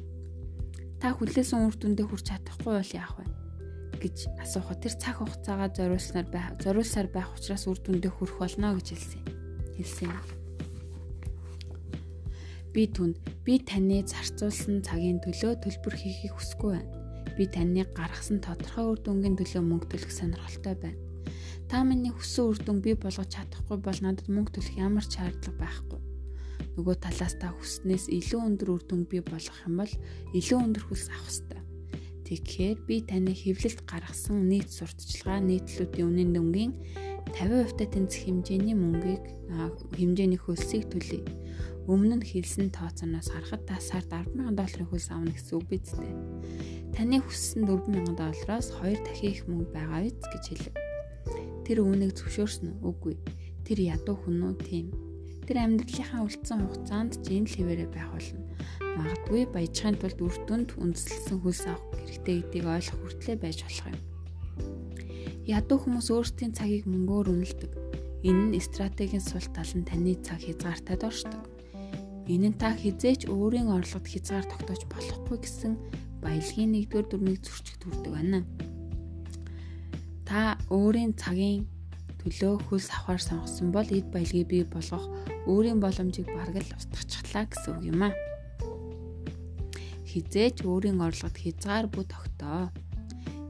Та 1.00 1.14
хүлээсэн 1.14 1.64
үр 1.70 1.76
дүндээ 1.78 2.06
хүрч 2.10 2.26
чадахгүй 2.28 2.72
бол 2.76 2.92
яах 2.92 3.14
вэ? 3.16 3.24
гэж 3.96 4.16
асуухад 4.42 4.84
тэр 4.84 4.94
цаг 5.00 5.16
хугацаагаа 5.18 5.70
зориулснаар 5.72 6.28
байх 6.28 6.48
зориулсаар 6.60 7.08
байх 7.08 7.32
учраас 7.32 7.64
үр 7.64 7.78
дүндээ 7.80 8.12
хүрэх 8.12 8.36
болно 8.36 8.76
гэж 8.76 8.86
хэлсэн. 8.92 9.22
Хэлсэн. 9.80 10.12
Би 12.76 12.84
түнд 12.92 13.16
би 13.46 13.56
таны 13.64 14.04
зарцуулсан 14.04 14.84
цагийн 14.84 15.24
төлөө 15.24 15.64
төлбөр 15.64 15.94
хийхийг 15.96 16.36
хүсэхгүй 16.36 16.70
байна. 16.76 16.95
Би 17.36 17.44
таны 17.46 17.84
гаргасан 17.92 18.40
тодорхой 18.40 18.96
үр 18.96 19.00
дүнгийн 19.04 19.36
төлөө 19.36 19.62
мөнгө 19.62 19.86
төлөх 19.92 20.12
сонирхолтой 20.12 20.74
байна. 20.80 21.00
Та 21.68 21.84
миний 21.84 22.14
хүссэн 22.14 22.48
үр 22.48 22.58
дүн 22.64 22.78
бий 22.80 22.96
болгож 22.96 23.28
чадахгүй 23.28 23.76
бол 23.76 23.98
надад 24.00 24.28
мөнгө 24.32 24.56
төлөх 24.56 24.80
ямар 24.80 25.04
ч 25.04 25.20
шаардлага 25.20 25.60
байхгүй. 25.60 26.00
Нөгөө 26.80 26.96
талаас 27.02 27.34
та 27.36 27.52
хүснээс 27.52 28.06
илүү 28.08 28.40
өндөр 28.40 28.68
үр 28.72 28.82
дүн 28.88 29.02
бий 29.10 29.20
болгох 29.20 29.58
юм 29.66 29.82
бол 29.82 29.92
илүү 30.32 30.58
өндөр 30.62 30.84
хөлс 30.86 31.08
авах 31.12 31.28
ёстой. 31.28 31.60
Тэгэхээр 32.26 32.78
би 32.86 32.96
таны 33.06 33.32
хэвлэлд 33.34 33.80
гаргасан 33.86 34.50
нийт 34.50 34.70
сурталчилгаа 34.72 35.40
нийтлүүдийн 35.46 36.06
үнийн 36.10 36.30
дүнгийн 36.34 36.72
50% 37.34 37.78
та 37.78 37.84
тэнцэх 37.86 38.26
хэмжээний 38.26 38.74
мөнгийг 38.74 39.24
хэмжээний 39.94 40.40
хөлсийг 40.40 40.90
төлье. 40.90 41.22
Өмнө 41.86 42.18
нь 42.18 42.26
хэлсэн 42.26 42.74
тооцооноос 42.74 43.30
харахад 43.30 43.62
та 43.62 43.78
сард 43.78 44.10
100000 44.10 44.58
долларын 44.58 44.90
хөлс 44.90 45.08
авна 45.14 45.30
гэсэн 45.30 45.54
үг 45.54 45.66
биз 45.70 45.94
дээ. 45.94 46.14
Таны 46.98 47.22
хүссэн 47.22 47.62
4000 47.62 48.18
доллароос 48.18 48.74
2 48.82 49.06
дахин 49.06 49.30
их 49.30 49.46
мөнгө 49.46 49.70
байгаа 49.70 50.02
биз 50.02 50.18
гэж 50.18 50.44
хэлв. 50.50 50.74
Тэр 51.62 51.78
үүнийг 51.86 52.10
зөвшөөрсөн? 52.18 52.82
Үгүй. 52.82 53.14
Тэр 53.62 53.78
ядуу 53.86 54.18
хүн 54.18 54.50
үү? 54.50 54.54
Тийм. 54.66 54.86
Тэр 55.46 55.62
амьдралынхаа 55.62 56.26
үлдсэн 56.26 56.58
хугацаанд 56.58 57.22
жин 57.22 57.46
л 57.46 57.54
хэвээрээ 57.54 57.90
байх 57.94 58.10
болно. 58.10 58.42
Магадгүй 58.98 59.42
баяжхын 59.54 59.94
тулд 59.94 60.18
үр 60.26 60.36
дүнд 60.42 60.74
үндэслэсэн 60.74 61.38
хөлс 61.38 61.70
авах 61.70 61.86
хэрэгтэй 62.02 62.42
гэдгийг 62.42 62.66
ойлгох 62.66 62.98
хүртлээр 62.98 63.38
байж 63.38 63.58
болох 63.62 63.86
юм. 63.94 64.00
Ядуу 65.46 65.78
хүмүүс 65.78 66.10
өөрсдийн 66.10 66.50
цагийг 66.50 66.90
мөнгөөр 66.90 67.30
үнэлдэг. 67.30 67.70
Энэ 68.26 68.58
нь 68.58 68.58
стратегийн 68.58 69.22
сул 69.22 69.46
тал 69.54 69.70
нь 69.70 69.86
таны 69.86 70.18
цаг 70.18 70.42
хязгаартай 70.42 70.98
доршдог. 70.98 71.55
Энэ 72.26 72.50
нь 72.50 72.58
та 72.58 72.74
хизээч 72.74 73.30
өөрийн 73.30 73.70
орлогод 73.70 74.06
хязгаар 74.10 74.46
тогтоож 74.50 74.82
болохгүй 74.90 75.38
гэсэн 75.38 75.72
баялагын 76.18 76.74
нэгдүгээр 76.74 77.06
дүрмийг 77.06 77.38
зөрчиж 77.46 77.78
төрдөг 77.78 78.12
байна. 78.14 78.40
Та 80.26 80.58
өөрийн 80.74 81.14
цагийн 81.14 81.70
төлөө 82.18 82.66
хөлс 82.66 82.90
авахар 82.90 83.22
сонгосон 83.22 83.70
бол 83.70 83.86
эд 83.86 84.10
баялагийг 84.10 84.50
бий 84.50 84.64
болгох 84.66 85.06
өөрийн 85.46 85.78
боломжийг 85.78 86.26
бараг 86.34 86.58
л 86.58 86.74
устгачихлаа 86.74 87.46
гэсэн 87.46 87.70
үг 87.78 87.82
юм 87.94 88.00
аа. 88.10 88.14
Хизээч 90.10 90.66
өөрийн 90.66 90.98
орлогод 90.98 91.38
хязгаар 91.38 91.86
бүү 91.86 92.04
тогтоо. 92.10 92.74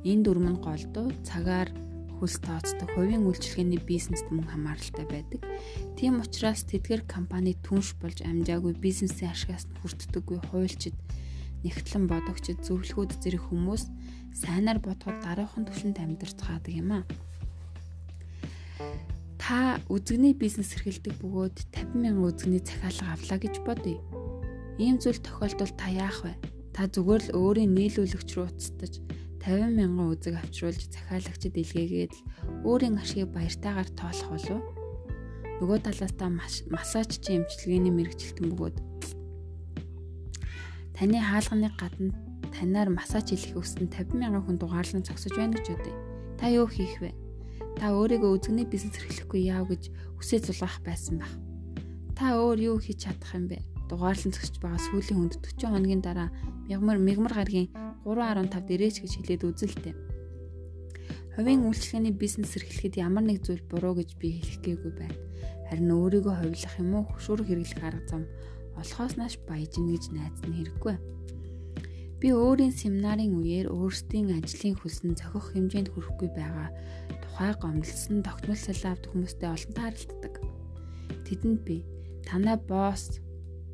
Энэ 0.05 0.21
дүрм 0.21 0.47
нь 0.53 0.61
голдуу 0.61 1.09
цагаар 1.25 1.73
хөлс 2.19 2.41
тооцдог 2.41 2.89
хувийн 2.97 3.29
үйлчилгээний 3.29 3.81
бизнест 3.85 4.29
мөн 4.33 4.49
хамааралтай 4.49 5.05
байдаг. 5.05 5.41
Тийм 6.01 6.25
учраас 6.25 6.65
тэдгэр 6.65 7.05
компани 7.05 7.53
түнш 7.61 7.93
болж 8.01 8.25
амжаагүй 8.25 8.73
бизнесийн 8.81 9.33
ашигаас 9.37 9.69
нь 9.69 9.77
хүртдэггүй 9.85 10.39
хуульчид, 10.49 10.97
нэгтлэн 11.61 12.09
бодогчид, 12.09 12.65
зөвлөхүүд 12.65 13.21
зэрэг 13.21 13.45
хүмүүс 13.53 13.85
сайнаар 14.33 14.81
бодоход 14.81 15.21
дараахан 15.21 15.69
түвшинд 15.69 16.01
амьдарч 16.01 16.37
цаадаг 16.41 16.73
юм 16.73 17.01
аа. 17.01 17.05
Та 19.41 19.79
үзэгний 19.93 20.35
бизнес 20.35 20.75
эрхэлдэг 20.75 21.21
бөгөөд 21.23 21.57
50 21.71 22.01
мянган 22.01 22.33
үзэгний 22.33 22.63
захиалга 22.65 23.15
авлаа 23.15 23.39
гэж 23.39 23.55
бодъё. 23.63 24.01
Ийм 24.83 24.99
зүйл 24.99 25.21
тохиолдолд 25.23 25.77
та 25.79 25.89
яах 25.89 26.21
вэ? 26.25 26.35
Та 26.75 26.91
зүгээр 26.91 27.23
л 27.31 27.35
өөрийн 27.39 27.73
нийлүүлэгч 27.73 28.29
рүү 28.37 28.45
уцтаж 28.51 29.01
50 29.47 29.79
мянган 29.79 30.11
үзэг 30.11 30.35
авчруулж 30.43 30.91
захиалагчид 30.91 31.55
илгээгээд 31.55 32.15
өөрийн 32.67 32.99
ашгийг 32.99 33.31
баяртайгаар 33.31 33.87
тоолох 33.95 34.31
болов. 34.35 34.61
Нөгөө 35.63 35.79
талаас 35.87 36.15
та 36.19 36.27
массажчийн 36.75 37.47
эмчилгээний 37.47 37.95
мэрэгчлэлтэн 37.95 38.51
бөгөөд 38.51 38.77
таны 40.99 41.19
хаалганы 41.23 41.71
гадна 41.79 42.11
танаар 42.51 42.91
массаж 42.91 43.31
хийх 43.31 43.55
хүссэн 43.55 43.87
50 43.87 44.19
мянган 44.19 44.43
хүн 44.43 44.59
дугаарлан 44.59 45.07
зогсож 45.07 45.31
байна 45.39 45.55
гэж 45.55 45.79
бодъё. 45.79 45.95
Та 46.43 46.51
юу 46.51 46.67
хийх 46.67 46.99
вэ? 46.99 47.15
Та 47.79 47.95
өөрийгөө 47.95 48.43
үзэгний 48.43 48.67
бизнес 48.67 48.99
эрхлэхгүй 48.99 49.47
яав 49.47 49.71
гэж 49.71 49.95
хүсээ 50.19 50.43
зулгах 50.43 50.83
байсан 50.83 51.23
байх. 51.23 51.31
Та 52.19 52.35
өөр 52.35 52.59
юу 52.75 52.77
хийж 52.83 53.07
чадах 53.07 53.31
юм 53.31 53.47
бэ? 53.47 53.63
Дугаарлан 53.87 54.35
зогсож 54.35 54.59
байгаа 54.59 54.83
сүүлийн 54.91 55.19
хүнд 55.23 55.35
40 55.39 55.71
хоногийн 55.71 56.03
дараа 56.03 56.35
мягмар 56.69 56.99
мигмар 56.99 57.35
гаргийн 57.35 57.71
3.15 58.05 58.67
дээрээч 58.67 58.97
гэж 59.03 59.13
хэлээд 59.17 59.43
үзэлтэй. 59.47 59.95
Хувийн 61.37 61.69
үйлчлэгээний 61.69 62.15
бизнес 62.17 62.57
эрхлэхэд 62.57 62.97
ямар 62.97 63.25
нэг 63.27 63.45
зүйл 63.45 63.61
буруу 63.69 64.01
гэж 64.01 64.17
би 64.17 64.41
хэлэх 64.41 64.61
гээгүй 64.65 64.93
байна. 64.97 65.21
Харин 65.69 65.91
өөрийгөө 65.93 66.35
хувилах 66.41 66.75
юм 66.81 66.91
уу 66.97 67.05
хөшүүрэг 67.13 67.47
хэрэглэх 67.51 67.83
арга 67.85 68.09
зам 68.09 68.23
олохоос 68.81 69.15
нааш 69.21 69.35
баяжна 69.45 69.93
гэж 69.93 70.05
найдсан 70.17 70.53
хэрэггүй. 70.57 70.97
Би 72.17 72.29
өөрийн 72.33 72.73
семинарын 72.73 73.37
үеэр 73.37 73.69
өөрсдийн 73.69 74.33
ажлын 74.33 74.81
хөлсөн 74.81 75.13
зохих 75.21 75.53
хэмжээнд 75.53 75.93
хүрэхгүй 75.93 76.31
байгаа 76.33 76.73
тухай 77.21 77.53
гомдлсон 77.61 78.25
тогтмол 78.25 78.57
салаа 78.57 78.97
авдаг 78.97 79.11
хүмүүстэй 79.13 79.51
олон 79.53 79.73
тааралддаг. 79.77 80.35
Тэдэнд 81.29 81.61
би 81.69 81.85
танай 82.25 82.57
босс 82.57 83.21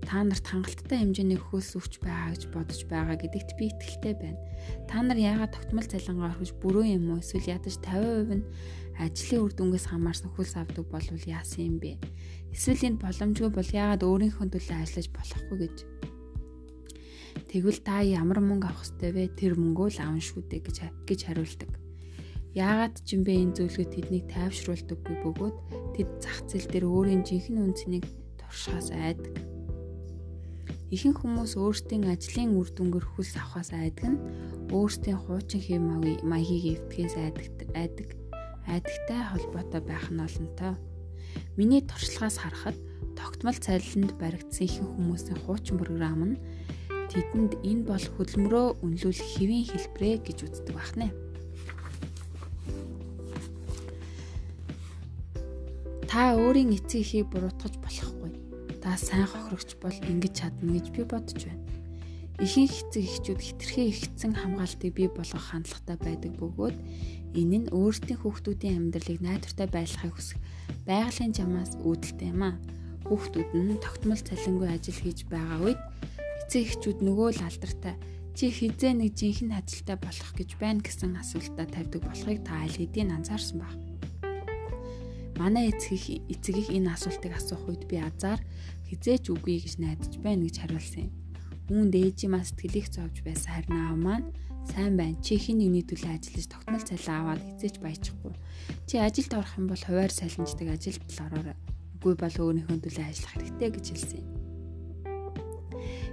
та 0.03 0.27
нарт 0.27 0.47
хангалттай 0.47 0.99
хэмжээний 0.99 1.39
хөлс 1.39 1.79
өвч 1.79 2.03
байгаа 2.03 2.35
гэж 2.35 2.43
бодож 2.51 2.81
байгаа 2.91 3.17
гэдэгт 3.17 3.51
би 3.57 3.71
итгэлтэй 3.71 4.15
байна. 4.19 4.41
Та 4.91 5.03
нар 5.03 5.19
яагаад 5.19 5.55
тогтмол 5.55 5.87
цалингаа 5.87 6.35
орхиж 6.35 6.53
бүрөө 6.59 6.87
юм 6.99 7.15
уу 7.15 7.23
эсвэл 7.23 7.55
ядаж 7.55 7.79
50% 7.79 8.43
нь 8.43 8.45
ажлын 8.99 9.43
үр 9.47 9.53
дүнгээс 9.57 9.87
хамаарсан 9.89 10.31
хөлс 10.35 10.55
авдаг 10.59 10.85
болвол 10.91 11.25
яасан 11.25 11.63
юм 11.71 11.77
бэ? 11.81 11.97
Эсвэл 12.53 12.87
энэ 12.93 13.01
боломжгүй 13.01 13.51
бол 13.55 13.71
яагаад 13.73 14.03
өөрийнхөө 14.05 14.47
төлөө 14.53 14.77
ажиллаж 14.83 15.09
болохгүй 15.15 15.59
гэж. 15.65 15.77
Тэгвэл 17.49 17.81
та 17.81 18.01
ямар 18.05 18.41
мөнгө 18.45 18.69
авах 18.69 18.85
ёстой 18.85 19.11
вэ? 19.13 19.33
Тэр 19.33 19.57
мөнгөө 19.57 19.89
л 19.97 20.03
аван 20.05 20.21
шүү 20.21 20.45
дээ 20.51 20.61
гэж 20.67 20.77
гэж 21.09 21.21
хариулдаг. 21.25 21.73
Яагаад 22.53 23.01
ч 23.01 23.17
юм 23.17 23.25
бэ 23.25 23.33
энэ 23.33 23.57
зөвлөгөө 23.57 23.89
тэднийг 23.93 24.25
тайвшруулдаггүй 24.29 25.17
бөгөөд 25.25 25.57
тэд 25.97 26.09
зах 26.21 26.39
зээл 26.49 26.69
дээр 26.69 26.85
өөрийн 26.85 27.23
жинхэнэ 27.25 27.61
үнцнийг 27.65 28.05
туршихаас 28.37 28.93
айдаг. 28.93 29.52
Ихэнх 30.93 31.25
хүмүүс 31.25 31.57
өөрсдийн 31.57 32.05
ажлын 32.05 32.53
үр 32.61 32.69
дүнгээр 32.69 33.07
хүлс 33.17 33.41
авахаас 33.41 33.73
айдаг 33.73 34.13
нь 34.13 34.21
өөрсдийн 34.77 35.25
хуучин 35.25 35.65
хэм 35.65 35.89
маягийг 36.29 36.85
эвтгэхээс 36.85 37.17
айдаг 37.17 37.49
айдаг 37.73 38.09
айдагтай 38.69 39.21
холбоотой 39.33 39.81
байх 39.89 40.13
нь 40.13 40.21
олонтой. 40.21 40.77
Миний 41.57 41.81
туршлагаас 41.81 42.37
харахад 42.37 42.77
тогтмол 43.17 43.57
цалинд 43.57 44.13
баригдсан 44.21 44.69
ихэнх 44.69 44.93
хүмүүсийн 44.93 45.41
хуучин 45.49 45.81
програм 45.81 46.37
нь 46.37 46.41
тэдэнд 47.09 47.53
энэ 47.65 47.89
бол 47.89 48.07
хөдөлмөрөө 48.13 48.67
үнэлүүлэх 48.85 49.29
хэвийн 49.33 49.65
хэлбэрэ 49.73 50.21
гэж 50.29 50.39
үздэг 50.45 50.77
байна. 50.77 51.09
Та 56.05 56.37
өөрийн 56.37 56.77
эцэг 56.77 57.01
эхийг 57.01 57.33
буруутгаж 57.33 57.81
болохгүй 57.81 58.22
та 58.83 58.99
сайн 58.99 59.31
хохирогч 59.31 59.79
бол 59.79 59.95
ингэж 59.95 60.33
чадна 60.35 60.75
гэж 60.75 60.87
би 60.91 61.03
бодож 61.07 61.47
байна. 61.47 61.63
Ихэнх 62.43 62.75
эцэг 62.91 63.07
эхчүүд 63.07 63.39
хитрхээ 63.39 63.87
ихцэн 63.95 64.35
хамгаалтыг 64.35 64.91
бий 64.91 65.07
болгох 65.07 65.55
хандлагатай 65.55 65.97
байдаг 66.03 66.33
бөгөөд 66.43 66.77
энэ 67.39 67.59
нь 67.63 67.71
өөрсдийн 67.71 68.19
хүүхдүүдийн 68.19 68.91
амьдралыг 68.91 69.23
найдвартай 69.23 69.69
байлгахыг 69.71 70.15
хүсэх 70.19 70.39
байгалийн 70.83 71.31
жамаас 71.31 71.79
үүдэлтэй 71.79 72.35
юм 72.35 72.43
а. 72.43 72.59
Хүүхдүүд 73.07 73.51
нь 73.55 73.79
тогтмол 73.79 74.19
цалингүй 74.19 74.69
ажил 74.75 74.99
хийж 74.99 75.31
байгаа 75.31 75.59
үед 75.63 75.81
эцэг 76.43 76.63
эхчүүд 76.67 76.99
нөгөө 77.07 77.29
л 77.39 77.47
алдартай 77.47 77.95
чи 78.35 78.51
хизээ 78.51 78.99
нэг 78.99 79.15
жинхэнэ 79.15 79.63
ажилтай 79.63 79.97
болох 80.03 80.31
гэж 80.35 80.51
байна 80.59 80.83
гэсэн 80.83 81.15
асуултаа 81.21 81.71
тавьдаг 81.71 82.03
болохыг 82.03 82.43
та 82.43 82.59
аль 82.65 82.75
хэдийн 82.75 83.15
анзаарсан 83.15 83.63
баг 83.63 83.92
манай 85.39 85.73
эцэг 85.73 86.21
эцэг 86.29 86.57
их 86.57 86.69
энэ 86.71 86.93
асуултыг 86.93 87.33
асуух 87.33 87.69
үед 87.69 87.89
би 87.89 87.97
азар 87.97 88.41
хизээч 88.89 89.33
үгүй 89.33 89.65
гэж 89.65 89.75
найдаж 89.81 90.13
байна 90.21 90.45
гэж 90.45 90.57
хариулсан 90.61 91.09
юм. 91.09 91.13
Үүнд 91.73 91.95
ээжийн 91.97 92.37
сэтгэлийг 92.37 92.87
зовж 92.93 93.17
байсан 93.25 93.51
харин 93.57 93.79
аав 93.81 93.97
маань 93.97 94.27
сайн 94.69 94.95
байна. 95.01 95.17
Чи 95.25 95.41
хин 95.41 95.65
нэгний 95.65 95.87
төлөө 95.87 96.13
ажиллаж 96.21 96.47
тогтмол 96.53 96.85
цалин 96.85 97.17
аваад 97.17 97.41
хизээч 97.41 97.77
баяжихгүй. 97.81 98.35
Чи 98.85 98.95
ажилд 99.01 99.33
орох 99.33 99.55
юм 99.57 99.67
бол 99.73 99.83
хуваар 99.83 100.13
салинждаг 100.13 100.69
ажилд 100.69 101.03
л 101.09 101.25
ороорой. 101.25 101.57
Үгүй 101.97 102.15
бол 102.21 102.37
өөрийнхөө 102.45 102.79
төлөө 102.85 103.07
ажиллах 103.09 103.35
хэрэгтэй 103.41 103.71
гэж 103.73 103.87
хэлсэн 103.89 104.21
юм. 104.21 104.29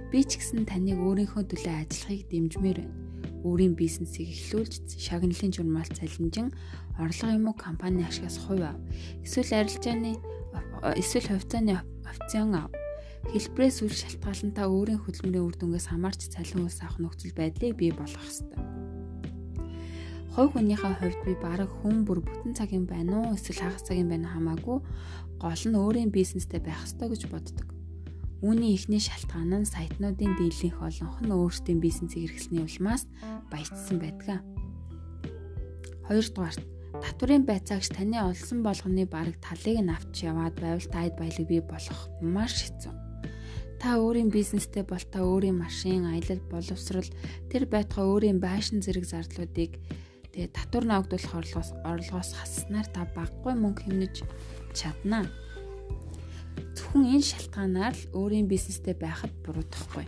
Би 0.08 0.20
ч 0.24 0.40
гэсэн 0.40 0.64
таныг 0.64 0.98
өөрийнхөө 0.98 1.44
төлөө 1.44 1.74
ажиллахыг 1.84 2.24
дэмжмээр 2.32 2.78
байна 2.80 3.09
өөрийн 3.44 3.74
бизнесийг 3.74 4.28
эхлүүлж 4.28 5.00
шагналын 5.00 5.52
журмал 5.52 5.88
цалинжин 5.88 6.52
орлого 6.98 7.32
юм 7.32 7.48
уу 7.48 7.56
компани 7.56 8.04
ашигаас 8.04 8.38
хувь 8.38 8.62
ав. 8.62 8.76
Эсвэл 9.24 9.64
арилжааны 9.64 10.20
эсвэл 10.96 11.28
хувьцааны 11.28 11.80
опцион 12.04 12.54
ав. 12.54 12.70
Хэлбэрээс 13.32 13.84
үл 13.84 13.92
шалтгаалan 13.92 14.52
та 14.56 14.68
өөрийн 14.68 15.00
хөдөлмөрийн 15.04 15.46
үр 15.46 15.56
дүнгээс 15.56 15.92
хамаарч 15.92 16.32
цалин 16.32 16.66
ус 16.66 16.80
авах 16.80 16.98
нөхцөл 17.00 17.36
байдлыг 17.36 17.76
бий 17.76 17.92
болгох 17.92 18.24
ёстой. 18.24 18.60
Хувь 20.34 20.52
хүнийхээ 20.56 20.94
хувьд 21.00 21.20
би 21.26 21.32
бараг 21.36 21.70
хүн 21.80 22.06
бүр 22.08 22.24
бүтэн 22.24 22.56
цагийн 22.56 22.86
байна 22.88 23.28
уу 23.28 23.36
эсвэл 23.36 23.60
хагас 23.66 23.84
цагийн 23.84 24.08
байна 24.08 24.30
хамаагүй 24.32 24.78
гол 25.42 25.64
нь 25.68 25.76
өөрийн 25.76 26.10
бизнестэй 26.12 26.60
байх 26.60 26.80
ёстой 26.86 27.12
гэж 27.12 27.28
боддог. 27.28 27.79
Үүний 28.40 28.72
эхний 28.72 29.04
шалтгаан 29.04 29.52
нь 29.52 29.68
сайтнуудын 29.68 30.32
дийлэнх 30.40 30.80
олонх 30.80 31.20
нь 31.20 31.28
өөрсдийн 31.28 31.76
бизнесийг 31.76 32.32
эрхлэсний 32.32 32.64
улмаас 32.64 33.04
баяжсан 33.52 34.00
байдаг. 34.00 34.40
Хоёрдугаарт 36.08 36.64
татврын 37.04 37.44
байцаагч 37.44 37.92
таны 37.92 38.16
олсон 38.16 38.64
болгоны 38.64 39.04
бараг 39.04 39.36
талыг 39.44 39.84
нь 39.84 39.92
авч 39.92 40.24
яваад 40.24 40.56
байвал 40.56 40.88
таад 40.88 41.20
баялаг 41.20 41.46
бий 41.52 41.60
болох 41.60 42.00
маш 42.24 42.64
хэцүү. 42.64 42.94
Та 43.76 44.00
өөрийн 44.00 44.32
бизнестэй 44.32 44.88
бол 44.88 45.04
та 45.04 45.20
өөрийн 45.20 45.60
машин, 45.60 46.08
аялал, 46.08 46.40
боловсрал 46.48 47.08
тэр 47.52 47.68
байтугай 47.68 48.08
өөрийн 48.08 48.40
байшин 48.40 48.80
зэрэг 48.80 49.04
зардлуудыг 49.04 49.76
тэгээ 50.32 50.52
татвар 50.56 50.84
ногдуулах 50.88 51.34
орлогоос 51.36 51.70
орлогоос 51.84 52.30
хаснаар 52.40 52.88
та 52.88 53.04
баггүй 53.16 53.52
мөнгө 53.56 53.84
хэмнэж 53.84 54.16
чадна. 54.72 55.28
Зөвхөн 56.76 57.16
энэ 57.16 57.26
шалтгаанаар 57.26 57.94
л 57.94 58.04
өөрийн 58.16 58.46
бизнестэй 58.50 58.94
байхад 58.94 59.32
буруудахгүй. 59.44 60.06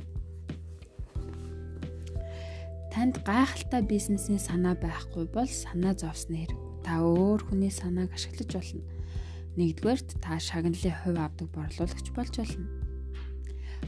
Танд 2.92 3.24
гайхалтай 3.24 3.80
бизнесийн 3.80 4.36
санаа 4.36 4.76
байхгүй 4.76 5.24
бол 5.32 5.48
санаа 5.48 5.96
зовсны 5.96 6.44
хэрэг. 6.44 6.60
Та 6.84 7.00
өөр 7.00 7.40
хүний 7.48 7.72
санааг 7.72 8.12
ашиглаж 8.12 8.52
болно. 8.52 8.84
Нэгдүгээрт 9.56 10.20
та 10.20 10.36
шагналын 10.36 10.96
хувь 11.00 11.16
авдаг 11.16 11.48
борлуулагч 11.56 12.08
болж 12.12 12.34
болно. 12.36 12.68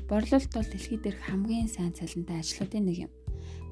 Борлуулалт 0.09 0.53
бол 0.57 0.69
дэлхийд 0.73 1.03
дээрх 1.05 1.21
хамгийн 1.21 1.69
сайн 1.69 1.93
цалинтай 1.93 2.41
ажлуудын 2.41 2.85
нэг 2.89 2.99
юм. 3.09 3.13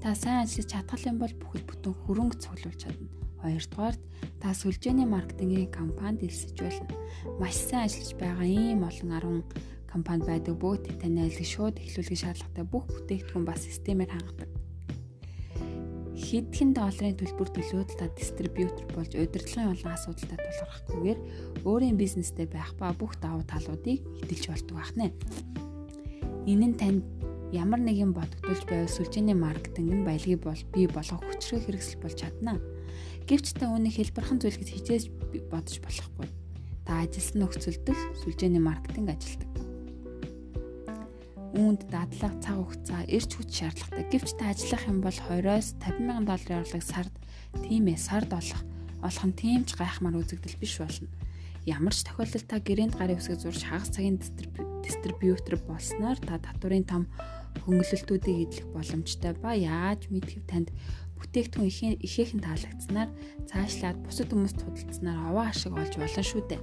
Та 0.04 0.12
сайн 0.12 0.44
ажиллаж 0.44 0.68
чадхал 0.68 1.08
юм 1.08 1.16
бол 1.16 1.34
бүхэл 1.36 1.64
бүтэн 1.64 1.94
хөрөнгө 1.96 2.36
цуглуулж 2.36 2.78
чадна. 2.80 3.08
Хоёрдугаарт 3.42 4.00
та 4.40 4.54
сүлжээний 4.54 5.06
маркетингийн 5.06 5.70
компанид 5.74 6.22
элсэж 6.22 6.56
болно. 6.62 6.94
Маш 7.42 7.58
сайн 7.58 7.90
ажиллаж 7.90 8.12
байгаа 8.16 8.46
ийм 8.46 8.86
олон 8.86 9.42
10 9.50 9.90
компани 9.92 10.24
байдаг 10.24 10.56
бөгөөд 10.56 11.02
таны 11.02 11.26
ажлыг 11.26 11.48
шууд 11.50 11.76
эхлүүлэх 11.82 12.22
шаардлагатай 12.22 12.64
бүх 12.64 12.86
бүтээгдэхүүн 12.88 13.44
ба 13.44 13.54
системээр 13.58 14.10
хангадаг. 14.14 14.50
Хэдхэн 16.22 16.70
долларын 16.72 17.18
төлбөр 17.18 17.50
төлөөд 17.52 17.90
та 17.98 18.06
дистрибьютор 18.16 18.86
болж 18.94 19.12
удирдлагын 19.12 19.74
олон 19.74 19.92
асуудалтай 19.92 20.38
тулгархгүйгээр 20.38 21.18
өөрийн 21.66 21.96
бизнестэй 21.98 22.46
байх 22.48 22.72
ба 22.80 22.94
бүх 22.96 23.18
давуу 23.20 23.44
талуудыг 23.44 24.00
эдэлж 24.24 24.44
болдог 24.48 24.76
байна. 24.80 25.12
Энэ 26.48 26.66
нь 26.72 26.78
танд 26.78 27.04
ямар 27.52 27.80
нэгэн 27.84 28.16
бодогдуулж 28.16 28.64
байвал 28.64 28.88
сүлжээний 28.88 29.36
маркетинг 29.36 29.92
нь 29.92 30.06
баялагийг 30.08 30.40
бол 30.40 30.62
бий 30.72 30.88
болгох 30.88 31.20
хүчрэг 31.20 31.68
хэрэгсэл 31.68 32.00
болж 32.00 32.16
чадна. 32.16 32.56
Гэвч 33.28 33.46
та 33.54 33.70
үүнийг 33.70 33.96
хэлбэрхэн 33.96 34.38
зүйл 34.42 34.58
гэж 34.58 34.68
хичээж 34.74 35.04
бодож 35.50 35.76
болохгүй. 35.78 36.28
Та 36.82 37.06
ажилласан 37.06 37.38
нөхцөлдөл 37.46 38.02
сүлжээний 38.20 38.62
маркетинг 38.62 39.14
ажилтдаг. 39.14 39.50
Үүнд 41.52 41.86
дадлага 41.92 42.36
цаг 42.42 42.56
хугацаа 42.58 43.02
эрч 43.06 43.30
хүч 43.38 43.50
шаардлагатай. 43.52 44.04
Гэвч 44.10 44.30
та 44.40 44.50
ажиллах 44.50 44.84
юм 44.88 44.98
бол 45.04 45.14
20-оос 45.14 45.68
50 45.78 46.02
мянган 46.02 46.26
долларын 46.26 46.64
орлог 46.64 46.82
сард 46.82 47.14
тийм 47.62 47.86
ээ 47.92 47.98
сард 48.00 48.30
олох 48.32 48.62
олох 49.04 49.24
нь 49.28 49.38
тийм 49.38 49.60
ч 49.68 49.76
гайхмаар 49.76 50.18
үзэгдэл 50.18 50.58
биш 50.58 50.80
болно. 50.80 51.12
Ямар 51.62 51.94
ч 51.94 52.02
тохиолдолд 52.02 52.46
та 52.50 52.58
гэрээнд 52.58 52.98
гарын 52.98 53.20
үсгийг 53.22 53.38
зурж 53.38 53.62
хагас 53.62 53.94
цагийн 53.94 54.18
дистрибьютор 54.18 55.62
болсноор 55.62 56.18
та 56.18 56.42
татварын 56.42 56.82
том 56.82 57.02
хөнгөлөлтүүдийг 57.62 58.38
эдлэх 58.48 58.66
боломжтой 58.74 59.32
ба 59.38 59.54
яаж 59.54 60.10
мэдхэв 60.10 60.42
танд 60.50 60.68
бүтээгдэхүүн 61.22 62.02
ихээхэн 62.02 62.42
таалагдсанаар 62.42 63.10
цаашлаад 63.46 63.98
бусад 64.02 64.28
хүмүүст 64.34 64.58
худалдсанаар 64.66 65.20
овоо 65.30 65.44
ашиг 65.46 65.72
олж 65.78 65.94
болно 65.94 66.22
шүү 66.26 66.42
дээ. 66.50 66.62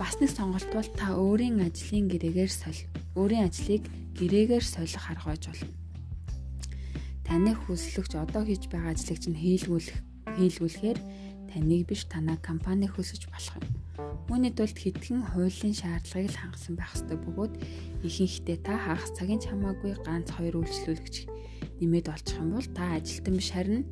Бас 0.00 0.16
нэг 0.16 0.32
сонголт 0.32 0.70
бол 0.72 0.88
та 0.96 1.12
өөрийн 1.12 1.60
ажлын 1.60 2.08
гэрээгээр 2.08 2.52
соль. 2.52 2.82
Өөрийн 3.18 3.52
ажлыг 3.52 3.84
гэрээгээр 4.16 4.64
солих 4.64 5.04
арга 5.10 5.36
байж 5.36 5.44
болно. 5.52 5.68
Таны 7.28 7.52
хүслэгч 7.52 8.12
одоо 8.16 8.42
хийж 8.48 8.72
байгаа 8.72 8.96
ажлыг 8.96 9.18
чинь 9.20 9.36
хийлгүүлэх 9.36 9.98
хийлгүүлэхээр 10.38 10.98
таныг 11.52 11.82
биш 11.84 12.08
танаа 12.08 12.38
компани 12.40 12.88
хөлсөж 12.88 13.28
болох 13.28 13.60
юм. 13.60 13.66
Үүний 14.30 14.52
тулд 14.54 14.78
хэдхэн 14.78 15.34
хуулийн 15.34 15.74
шаардлагыг 15.76 16.30
л 16.32 16.40
хангасан 16.40 16.74
байх 16.78 16.94
ёстой 16.96 17.18
бөгөөд 17.20 17.54
ихэнхдээ 18.06 18.58
та 18.64 18.76
хагас 18.76 19.12
цагийн 19.16 19.42
чамаагүй 19.42 19.92
ганц 20.06 20.28
хоёр 20.32 20.62
үйлчлүүлэгч 20.62 21.16
нэмээд 21.80 22.06
олчих 22.10 22.38
юм 22.42 22.58
бол 22.58 22.68
та 22.74 22.98
ажилтан 22.98 23.34
биш 23.38 23.50
харин 23.54 23.86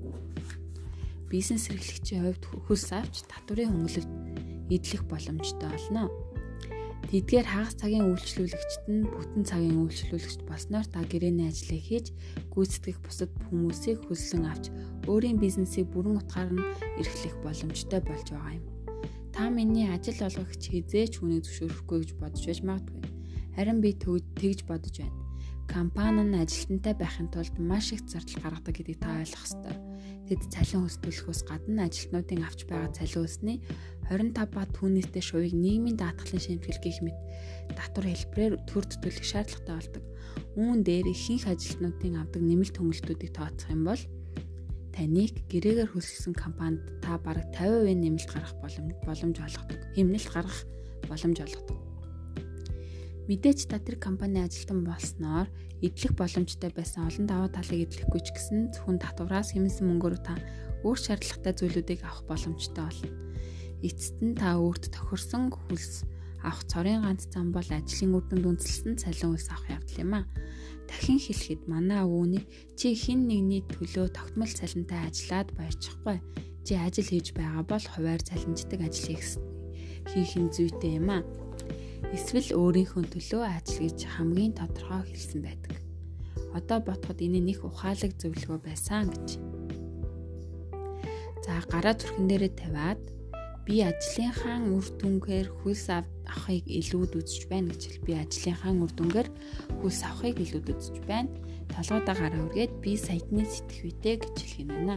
бизнес 1.30 1.70
эрхлэгчийн 1.70 2.22
хувьд 2.22 2.44
хөлс 2.66 2.90
авч 2.94 3.26
татврын 3.30 3.70
хөнгөлөлт 3.70 4.12
эдлэх 4.70 5.02
боломжтой 5.06 5.70
болно. 5.70 6.10
Тэдгээр 7.06 7.46
хагас 7.46 7.74
цагийн 7.78 8.10
үйлчлүүлэгчд 8.10 8.84
нь 8.90 9.06
бүтэн 9.06 9.44
цагийн 9.46 9.78
үйлчлүүлэгч 9.78 10.42
болсноор 10.42 10.86
та 10.90 11.06
гэрээний 11.06 11.46
ажлыг 11.46 11.82
хийж 11.86 12.10
гүйцэтгэх 12.50 12.98
бусад 12.98 13.30
хүмүүсийг 13.46 14.10
хөлсөн 14.10 14.42
авч 14.42 14.74
өөрийн 15.06 15.38
бизнесийг 15.38 15.86
бүрэн 15.94 16.18
утгаар 16.18 16.50
нь 16.50 16.66
эрхлэх 16.98 17.38
боломжтой 17.46 18.02
болж 18.02 18.26
байгаа 18.26 18.58
юм. 18.58 18.66
Та 19.30 19.46
миний 19.54 19.86
ажил 19.86 20.18
олгогч 20.18 20.62
хизээч 20.66 21.22
хүнийг 21.22 21.46
зөвшөөрөхгүй 21.46 21.98
гэж 22.02 22.10
бодож 22.18 22.42
байж 22.42 22.60
магадгүй. 22.66 23.02
Харин 23.54 23.78
би 23.78 23.94
тэгж 23.94 24.66
бодож 24.66 24.94
байна 24.98 25.25
компани 25.66 26.22
нь 26.24 26.38
ажилтнтай 26.38 26.94
байхын 26.94 27.28
тулд 27.30 27.54
маш 27.58 27.92
их 27.92 28.02
зардал 28.06 28.42
гаргадаг 28.42 28.74
гэдгийг 28.74 29.00
та 29.02 29.20
ойлгох 29.20 29.44
ёстой. 29.46 29.76
Тэд 30.26 30.42
цалин 30.50 30.82
хөстөлөхөөс 30.86 31.40
гадна 31.46 31.86
ажилтнуудын 31.86 32.42
авч 32.42 32.66
байгаа 32.66 32.90
цалин 32.90 33.26
өсний 33.26 33.58
25 34.10 34.54
ба 34.54 34.62
түүнээсээ 34.74 35.22
шувыг 35.22 35.54
нийгмийн 35.54 35.98
даатгалын 35.98 36.42
шимтгэл 36.42 36.82
гэх 36.82 36.98
мэт 37.02 37.18
татвар 37.78 38.06
хэлбэрээр 38.10 38.54
төр 38.66 38.84
төлөх 38.90 39.22
шаардлагатай 39.22 39.74
болдог. 39.74 40.04
Үүн 40.58 40.80
дээр 40.82 41.06
ихэнх 41.14 41.46
ажилтнуудын 41.46 42.18
авдаг 42.18 42.42
нэмэлт 42.42 42.74
хөнгөлтүүдийг 42.74 43.32
тооцох 43.34 43.70
юм 43.70 43.82
бол 43.86 44.02
таныг 44.94 45.34
гэрээгээр 45.52 45.92
хөлсөлсөн 45.92 46.34
компанид 46.34 46.82
та 47.04 47.20
бараг 47.22 47.46
50% 47.54 47.94
нэмэлт 47.94 48.30
гаргах 48.32 48.54
боломж 49.04 49.36
олгодог. 49.38 49.80
Хэмнэлт 49.94 50.30
гаргах 50.32 50.60
боломж 51.06 51.38
олгодог. 51.44 51.85
Мэдээж 53.26 53.66
та 53.66 53.82
тэр 53.82 53.98
компани 53.98 54.38
ажилтан 54.38 54.86
болсноор 54.86 55.50
эдлэх 55.82 56.14
боломжтой 56.14 56.70
байсан 56.70 57.10
олон 57.10 57.26
даваа 57.26 57.50
талыг 57.50 57.90
эдлэхгүй 57.90 58.22
ч 58.22 58.30
гэсэн 58.30 58.70
зөвхөн 58.70 59.02
татвараас 59.02 59.50
хэмнсэн 59.50 59.82
мөнгөөр 59.82 60.16
та 60.22 60.38
өөр 60.86 60.94
шаардлагатай 60.94 61.54
зүйлүүдийг 61.58 62.06
авах 62.06 62.22
боломжтой 62.30 62.86
болно. 62.86 63.10
Эцэст 63.82 64.22
нь 64.22 64.38
та 64.38 64.54
өөрт 64.62 64.94
тохирсон 64.94 65.50
хөлс 65.50 66.06
авах 66.46 66.62
цорын 66.70 67.02
ганц 67.02 67.26
зам 67.34 67.50
бол 67.50 67.66
ажлын 67.66 68.14
үр 68.14 68.24
дүнд 68.30 68.46
үндэслэн 68.46 68.94
цалин 68.94 69.34
хөлс 69.34 69.50
авах 69.50 69.74
явдал 69.74 70.02
юм 70.06 70.12
а. 70.14 70.22
Дахин 70.86 71.18
хэлэхэд 71.18 71.66
манай 71.66 72.06
өвөний 72.06 72.46
чи 72.78 72.94
хин 72.94 73.26
нэгний 73.26 73.66
төлөө 73.66 74.14
тогтмол 74.14 74.46
цалинтай 74.46 75.02
ажиллаад 75.02 75.50
баярчихгүй. 75.58 76.22
Чи 76.62 76.78
ажил 76.78 77.10
хийж 77.10 77.34
байгаа 77.34 77.66
бол 77.66 77.82
хуваар 77.82 78.22
цалинждаг 78.22 78.86
ажил 78.86 79.18
хийх 80.14 80.32
нь 80.38 80.54
зүйтэй 80.54 81.02
юм 81.02 81.10
а 81.10 81.26
эсвэл 82.14 82.54
өөрийнхөө 82.54 83.04
төлөө 83.10 83.42
ажил 83.42 83.86
гэж 83.86 83.98
хамгийн 84.06 84.54
тодорхой 84.54 85.02
хэлсэн 85.10 85.40
байдаг. 85.42 85.74
Одоо 86.54 86.78
ботход 86.84 87.18
энэ 87.18 87.40
нэг 87.42 87.64
ухаалаг 87.66 88.12
зөвлөгөө 88.20 88.58
байсан 88.62 89.10
гэж. 89.10 89.28
За 91.42 91.62
гараа 91.70 91.94
зүрхэн 91.98 92.26
дээрээ 92.30 92.52
тавиад 92.54 93.00
би 93.66 93.82
ажлынхаа 93.82 94.62
үр 94.70 94.86
дүнгээр 95.02 95.48
хөлс 95.62 95.86
авахыг 95.90 96.64
илүүд 96.70 97.12
үзэж 97.18 97.42
байна 97.50 97.74
гэж 97.74 97.82
хэл. 97.86 98.06
Би 98.06 98.12
ажлынхаа 98.14 98.72
үр 98.72 98.92
дүнгээр 98.94 99.28
хөлс 99.82 100.00
авахыг 100.06 100.36
илүүд 100.38 100.66
үзэж 100.70 100.96
байна. 101.06 101.30
Толгойдоо 101.74 102.14
гараа 102.14 102.40
үргээд 102.46 102.72
би 102.78 102.94
сайтны 102.94 103.42
сэтгвэтэй 103.42 104.22
гэж 104.22 104.34
хэлэх 104.38 104.62
юм 104.62 104.70
байна. 104.70 104.96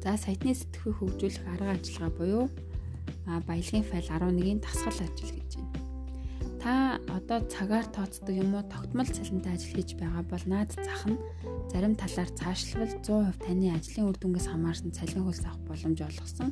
За 0.00 0.16
сайтны 0.16 0.52
сэтгвээ 0.56 0.94
хөгжүүлэх 0.96 1.44
арга 1.48 1.76
ажиллагаа 1.76 2.12
буюу 2.16 2.46
баялагын 3.26 3.84
файл 3.84 4.08
11-ийн 4.08 4.60
дасгал 4.60 5.00
ажил 5.00 5.32
гэж 5.32 5.50
байна. 5.56 5.94
Та 6.64 6.96
одоо 7.12 7.44
цагаар 7.44 7.84
тооцдог 7.92 8.32
юм 8.32 8.56
уу 8.56 8.64
тогтмол 8.64 9.04
цалинтай 9.04 9.52
ажил 9.52 9.76
хийж 9.76 9.96
байгаа 10.00 10.24
бол 10.24 10.44
наад 10.48 10.72
зах 10.72 11.04
нь 11.08 11.20
зарим 11.72 11.92
талаар 11.92 12.30
цаашлбал 12.32 12.92
100% 13.04 13.36
таны 13.44 13.68
ажлын 13.76 14.08
үр 14.08 14.16
дүнгээс 14.16 14.48
хамаарсан 14.48 14.92
цалин 14.96 15.28
хөлс 15.28 15.44
авах 15.44 15.60
боломж 15.68 16.00
олгосон 16.00 16.50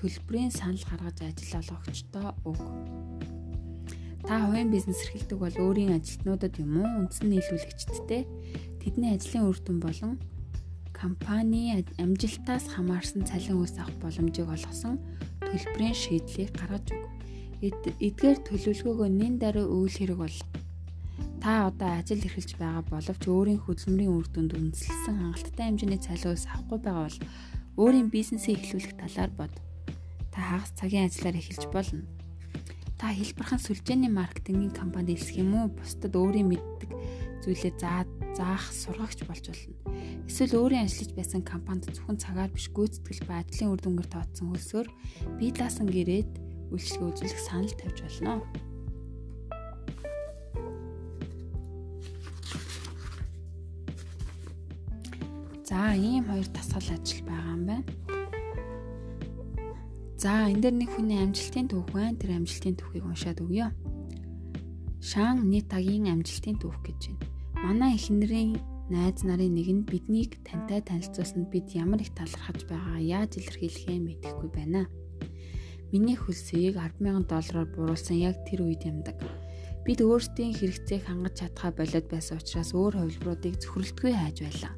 төлбөрийн 0.00 0.52
санал 0.52 0.80
гаргаж 0.88 1.18
ажил 1.28 1.60
олгогчдоо 1.60 2.28
өг. 2.48 2.62
Та 4.24 4.40
хувийн 4.40 4.72
бизнес 4.72 5.04
эрхэлдэг 5.04 5.36
бол 5.36 5.56
өөрийн 5.60 5.92
ажилтнуудад 6.00 6.56
юм 6.56 6.80
уу 6.80 7.04
үндсэн 7.04 7.28
нийлүүлэгчдтэй 7.28 8.22
тэдний 8.80 9.12
ажлын 9.12 9.52
үр 9.52 9.58
дүн 9.60 9.78
болон 9.84 10.12
компани 10.96 11.84
амжилтаас 12.00 12.64
хамаарсан 12.72 13.28
цалин 13.28 13.60
хөлс 13.60 13.76
авах 13.76 13.98
боломжийг 14.00 14.48
олгосон 14.48 14.96
төлбөрийн 15.54 15.94
шийдлийг 15.94 16.50
гаргаж 16.58 16.90
өг. 16.90 17.06
Эдгээр 17.62 18.38
төлөвлөгөөгөө 18.42 19.08
нэн 19.14 19.38
даруй 19.38 19.66
үйл 19.70 19.94
хэрэг 19.94 20.18
бол 20.18 20.38
та 21.38 21.70
одоо 21.70 21.90
ажил 22.02 22.26
эрхэлж 22.26 22.58
байгаа 22.58 22.82
боловч 22.90 23.22
өөрийн 23.30 23.62
хөдөлмөрийн 23.62 24.14
үр 24.18 24.26
дүнд 24.34 24.52
үндэслэсэн 24.58 25.14
хангалттай 25.14 25.64
хэмжээний 25.70 26.00
цалиус 26.02 26.44
авахгүй 26.50 26.78
байгаа 26.82 27.06
бол 27.06 27.18
өөрийн 27.78 28.08
бизнесээ 28.10 28.58
эхлүүлэх 28.58 28.94
талаар 28.98 29.32
бод. 29.38 29.54
Та 30.34 30.38
хагас 30.42 30.74
цагийн 30.74 31.06
ажиллаар 31.06 31.38
эхэлж 31.38 31.64
болно. 31.70 32.02
Та 32.98 33.14
хэлбэрхэн 33.14 33.60
сүлжээний 33.62 34.10
маркетингийн 34.10 34.74
компанид 34.74 35.14
элсэх 35.14 35.38
юм 35.38 35.54
уу? 35.54 35.70
Бусдад 35.70 36.14
өөрийн 36.18 36.50
мэддэг 36.50 36.90
зүйлээ 37.46 37.72
заа 37.78 38.02
заах 38.34 38.66
сургагч 38.74 39.22
болж 39.28 39.44
болно. 39.46 39.83
Эсвэл 40.24 40.56
өөрийн 40.56 40.88
ажиллаж 40.88 41.12
байсан 41.14 41.42
компанид 41.44 41.84
зөвхөн 41.92 42.16
цагаар 42.16 42.50
биш 42.50 42.72
гүйцэтгэл 42.72 43.28
ба 43.28 43.44
ажлын 43.44 43.72
үр 43.76 43.80
дүнгээр 43.84 44.08
тооцсон 44.08 44.46
хөлсөөр 44.50 44.88
бие 45.36 45.52
даасан 45.52 45.88
гэрээд 45.92 46.32
үйлчлэгээ 46.72 47.08
үзүүлэх 47.12 47.42
санал 47.44 47.74
тавьж 47.76 47.98
болно. 48.00 48.40
За 55.68 55.92
ийм 55.94 56.24
хоёр 56.24 56.48
тасгал 56.56 56.88
ажил 56.96 57.22
байгаа 57.28 57.52
юм 57.56 57.62
байна. 57.68 57.84
За 60.16 60.48
энэ 60.48 60.60
дээр 60.64 60.76
нэг 60.80 60.90
хүний 60.92 61.20
амжилтын 61.20 61.68
түүх 61.68 61.88
байна. 61.92 62.16
Тэр 62.16 62.30
амжилтын 62.40 62.80
түүхийг 62.80 63.04
уншаад 63.04 63.44
өгье. 63.44 63.68
Шан 65.04 65.52
Нитагийн 65.52 66.08
амжилтын 66.08 66.56
түүх 66.56 66.80
гэж 66.80 67.12
байна. 67.12 67.28
Манай 67.60 67.92
эхнэрийн 67.96 68.73
найз 68.92 69.24
нарын 69.24 69.56
нэг 69.56 69.68
нь 69.72 69.88
биднийг 69.88 70.44
тантай 70.44 70.84
танилцуулсанд 70.84 71.48
бид 71.48 71.72
ямар 71.72 72.04
их 72.04 72.12
талархаж 72.12 72.68
байгаа 72.68 73.00
яаж 73.00 73.40
илэрхийлэхээ 73.40 73.96
мэдэхгүй 73.96 74.50
байна. 74.52 74.84
Миний 75.88 76.18
хөлсийг 76.20 76.76
100000 76.76 77.24
доллараар 77.24 77.68
буруулсан 77.72 78.20
яг 78.20 78.44
тэр 78.44 78.68
үед 78.68 78.84
юмдаг. 78.84 79.16
Бид 79.88 80.04
өөрсдийн 80.04 80.52
хэрэгцээг 80.52 81.08
хангаж 81.08 81.40
чадхаа 81.40 81.72
болоод 81.72 82.06
байсан 82.12 82.36
учраас 82.36 82.76
өөр 82.76 83.00
хувилбаруудыг 83.00 83.56
зөвхөрлөлтгүй 83.56 84.12
хайж 84.12 84.36
байлаа. 84.44 84.74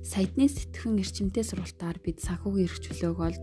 Саядны 0.00 0.48
сэтгхэн 0.48 1.00
эрчимтэй 1.00 1.44
сургалтаар 1.44 2.00
бид 2.00 2.24
санхүүгийн 2.24 2.68
эрх 2.68 2.78
чөлөөг 2.80 3.18
олж 3.20 3.42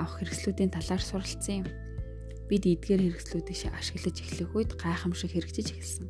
авах 0.00 0.24
хэрэгслүүдийн 0.24 0.72
талаар 0.72 1.04
суралцсан 1.04 1.64
юм. 1.64 1.68
Бид 2.48 2.64
эдгээр 2.64 3.12
хэрэгслүүдийг 3.12 3.76
ашиглаж 3.76 4.16
эхлэх 4.24 4.56
үед 4.56 4.72
гайхамшиг 4.80 5.36
хэрэгжиж 5.36 5.68
эхэлсэн. 5.76 6.08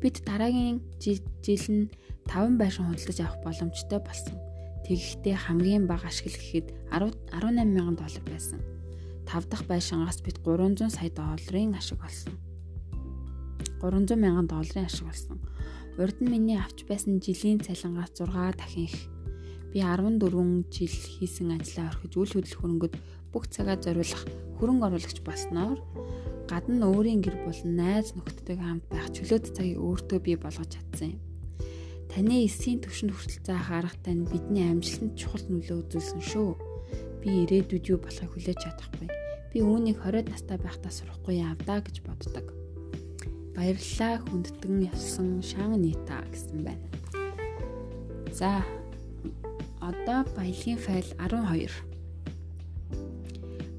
Бид 0.00 0.24
дараагийн 0.24 0.80
жил 1.00 1.20
нь 1.68 1.92
5 2.28 2.58
байшин 2.58 2.86
худалдаж 2.86 3.18
авах 3.20 3.38
боломжтой 3.44 4.00
болсон. 4.02 4.36
Тэгэхдээ 4.86 5.34
хамгийн 5.34 5.84
бага 5.90 6.06
ашигла 6.08 6.38
гэхэд 6.38 6.68
18000 6.90 7.98
доллар 7.98 8.24
байсан. 8.26 8.60
5 9.26 9.50
дахь 9.50 9.66
байшингаас 9.66 10.22
бид 10.22 10.38
300 10.46 10.90
сая 10.90 11.10
долларын 11.10 11.74
ашиг 11.74 11.98
олсон. 11.98 12.34
300 13.82 14.14
мянган 14.14 14.46
долларын 14.46 14.86
ашиг 14.86 15.06
олсон. 15.10 15.38
Урд 15.98 16.20
нь 16.22 16.30
миний 16.30 16.58
авч 16.58 16.86
байсан 16.86 17.18
жилийн 17.18 17.58
цалингаас 17.58 18.14
6 18.14 18.30
дахин 18.54 18.86
их. 18.86 18.96
Би 19.72 19.82
14 19.82 20.70
жил 20.70 20.94
хийсэн 21.18 21.58
ажлаа 21.58 21.90
орхиж 21.90 22.12
үйл 22.14 22.32
хөдлөх 22.32 22.60
хөрөнгөд 22.60 22.94
бүх 23.32 23.44
цагаа 23.50 23.76
зориулах 23.76 24.22
хөрөнгө 24.58 24.86
оруулагч 24.86 25.18
болсноор 25.26 25.78
гадна 26.46 26.86
өөрийн 26.94 27.20
гэр 27.20 27.36
болон 27.42 27.70
найз 27.74 28.14
нөхдөдөө 28.14 28.56
хамт 28.56 28.84
байх 28.86 29.10
чөлөөт 29.10 29.50
цагийг 29.50 29.82
өөртөө 29.82 30.18
бий 30.22 30.36
болгож 30.38 30.70
чадсан 30.70 31.18
юм. 31.18 31.35
Таны 32.16 32.48
эсийн 32.48 32.80
төвшөнд 32.80 33.12
хүртэл 33.12 33.44
заах 33.44 33.68
арга 33.76 33.92
тань 34.00 34.24
бидний 34.24 34.64
амжилтанд 34.64 35.20
чухал 35.20 35.44
нөлөө 35.52 35.84
үзүүлсэн 35.84 36.24
шүү. 36.24 36.56
Би 37.20 37.44
ирээдүйд 37.44 37.92
юу 37.92 38.00
болохыг 38.00 38.32
хүлээж 38.32 38.56
чадахгүй. 38.56 39.12
Би 39.52 39.60
үүнийг 39.60 40.00
20 40.00 40.32
настай 40.32 40.56
байхдаа 40.56 40.88
сурахгүй 40.96 41.44
явдаа 41.44 41.84
гэж 41.84 42.00
боддог. 42.08 42.56
Баярлалаа 43.52 44.16
хүндтгэн 44.32 44.88
явсан 44.88 45.44
шан 45.44 45.76
нита 45.76 46.24
гэсэн 46.32 46.64
байна. 46.64 46.88
За 48.32 48.64
одоо 49.84 50.24
баялагын 50.32 50.80
файл 50.80 51.12
12 51.20 51.68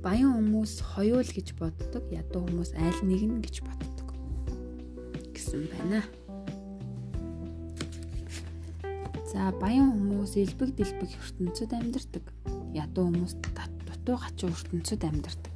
баян 0.05 0.37
хүмүүс 0.37 0.85
хоёул 0.93 1.25
гэж 1.25 1.57
боддог, 1.57 2.05
ядуу 2.13 2.45
хүмүүс 2.45 2.77
аль 2.77 3.01
нэг 3.01 3.21
нь 3.25 3.41
гэж 3.41 3.65
боддог 3.65 4.13
гэсэн 5.33 5.65
байна. 5.73 6.05
За 9.27 9.51
баян 9.51 9.91
хүмүүс 9.91 10.39
элбэг 10.39 10.71
дэлбэг 10.79 11.11
ертөнцид 11.19 11.75
амьдардаг. 11.75 12.25
Ядуу 12.71 13.11
хүмүүс 13.11 13.35
дутуу 13.83 14.15
гачуу 14.23 14.55
ертөнцид 14.55 15.03
амьдардаг. 15.03 15.55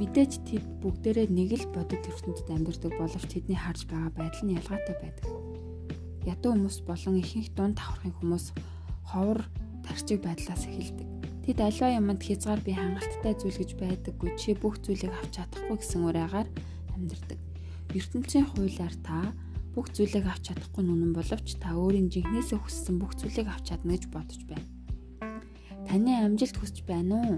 Мэдээж 0.00 0.32
тэд 0.48 0.64
бүгдээрээ 0.80 1.28
нэг 1.28 1.60
л 1.60 1.68
бодит 1.76 2.08
ертөнцид 2.08 2.48
амьдардаг 2.48 2.92
боловч 2.96 3.28
тэдний 3.28 3.60
харж 3.60 3.84
байгаа 3.84 4.16
байдал 4.16 4.44
нь 4.48 4.56
ялгаатай 4.56 4.96
байдаг. 4.96 5.28
Ядуу 6.24 6.56
хүмүүс 6.56 6.78
болон 6.88 7.20
ихэнх 7.20 7.52
дунд 7.52 7.76
давхрын 7.76 8.16
хүмүүс 8.16 8.56
ховор 9.12 9.44
тарчиг 9.84 10.24
байдлаас 10.24 10.64
эхэлдэг. 10.64 11.08
Тэд 11.44 11.60
аливаа 11.60 12.00
юмд 12.00 12.24
хязгаар 12.24 12.64
би 12.64 12.72
хангалттай 12.72 13.36
зүйл 13.36 13.60
гэж 13.60 13.70
байдаггүй 13.76 14.30
чи 14.40 14.56
бүх 14.56 14.80
зүйлийг 14.80 15.12
авч 15.12 15.36
чадахгүй 15.36 15.76
гэсэн 15.84 16.00
ураагаар 16.08 16.48
амьдардаг. 16.96 17.40
ертөнцийн 17.92 18.48
хуулиар 18.48 18.96
та 19.04 19.36
бүх 19.76 19.92
зүйлийг 19.92 20.24
авч 20.24 20.48
чадахгүй 20.48 20.80
нүнэн 20.80 21.12
боловч 21.12 21.60
та 21.60 21.76
өөрийн 21.76 22.08
жинхнээсээ 22.08 22.56
хүссэн 22.56 22.96
бүх 22.96 23.12
зүйлийг 23.20 23.52
авч 23.52 23.76
чадна 23.76 23.92
гэж 23.92 24.08
бодож 24.08 24.40
байна. 24.48 24.64
Таны 25.84 26.12
амжилт 26.24 26.56
хүсэж 26.56 26.88
байна 26.88 27.14
уу? 27.20 27.36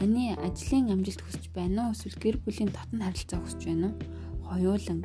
Таны 0.00 0.32
ажлын 0.40 0.88
амжилт 0.96 1.20
хүсэж 1.20 1.52
байна 1.52 1.92
уу? 1.92 1.94
Эсвэл 1.94 2.16
гэр 2.16 2.36
бүлийн 2.40 2.72
татан 2.72 3.04
харилцаа 3.04 3.38
хүсэж 3.44 3.60
байна 3.68 3.92
уу? 3.92 4.00
Хоёуланг 4.48 5.04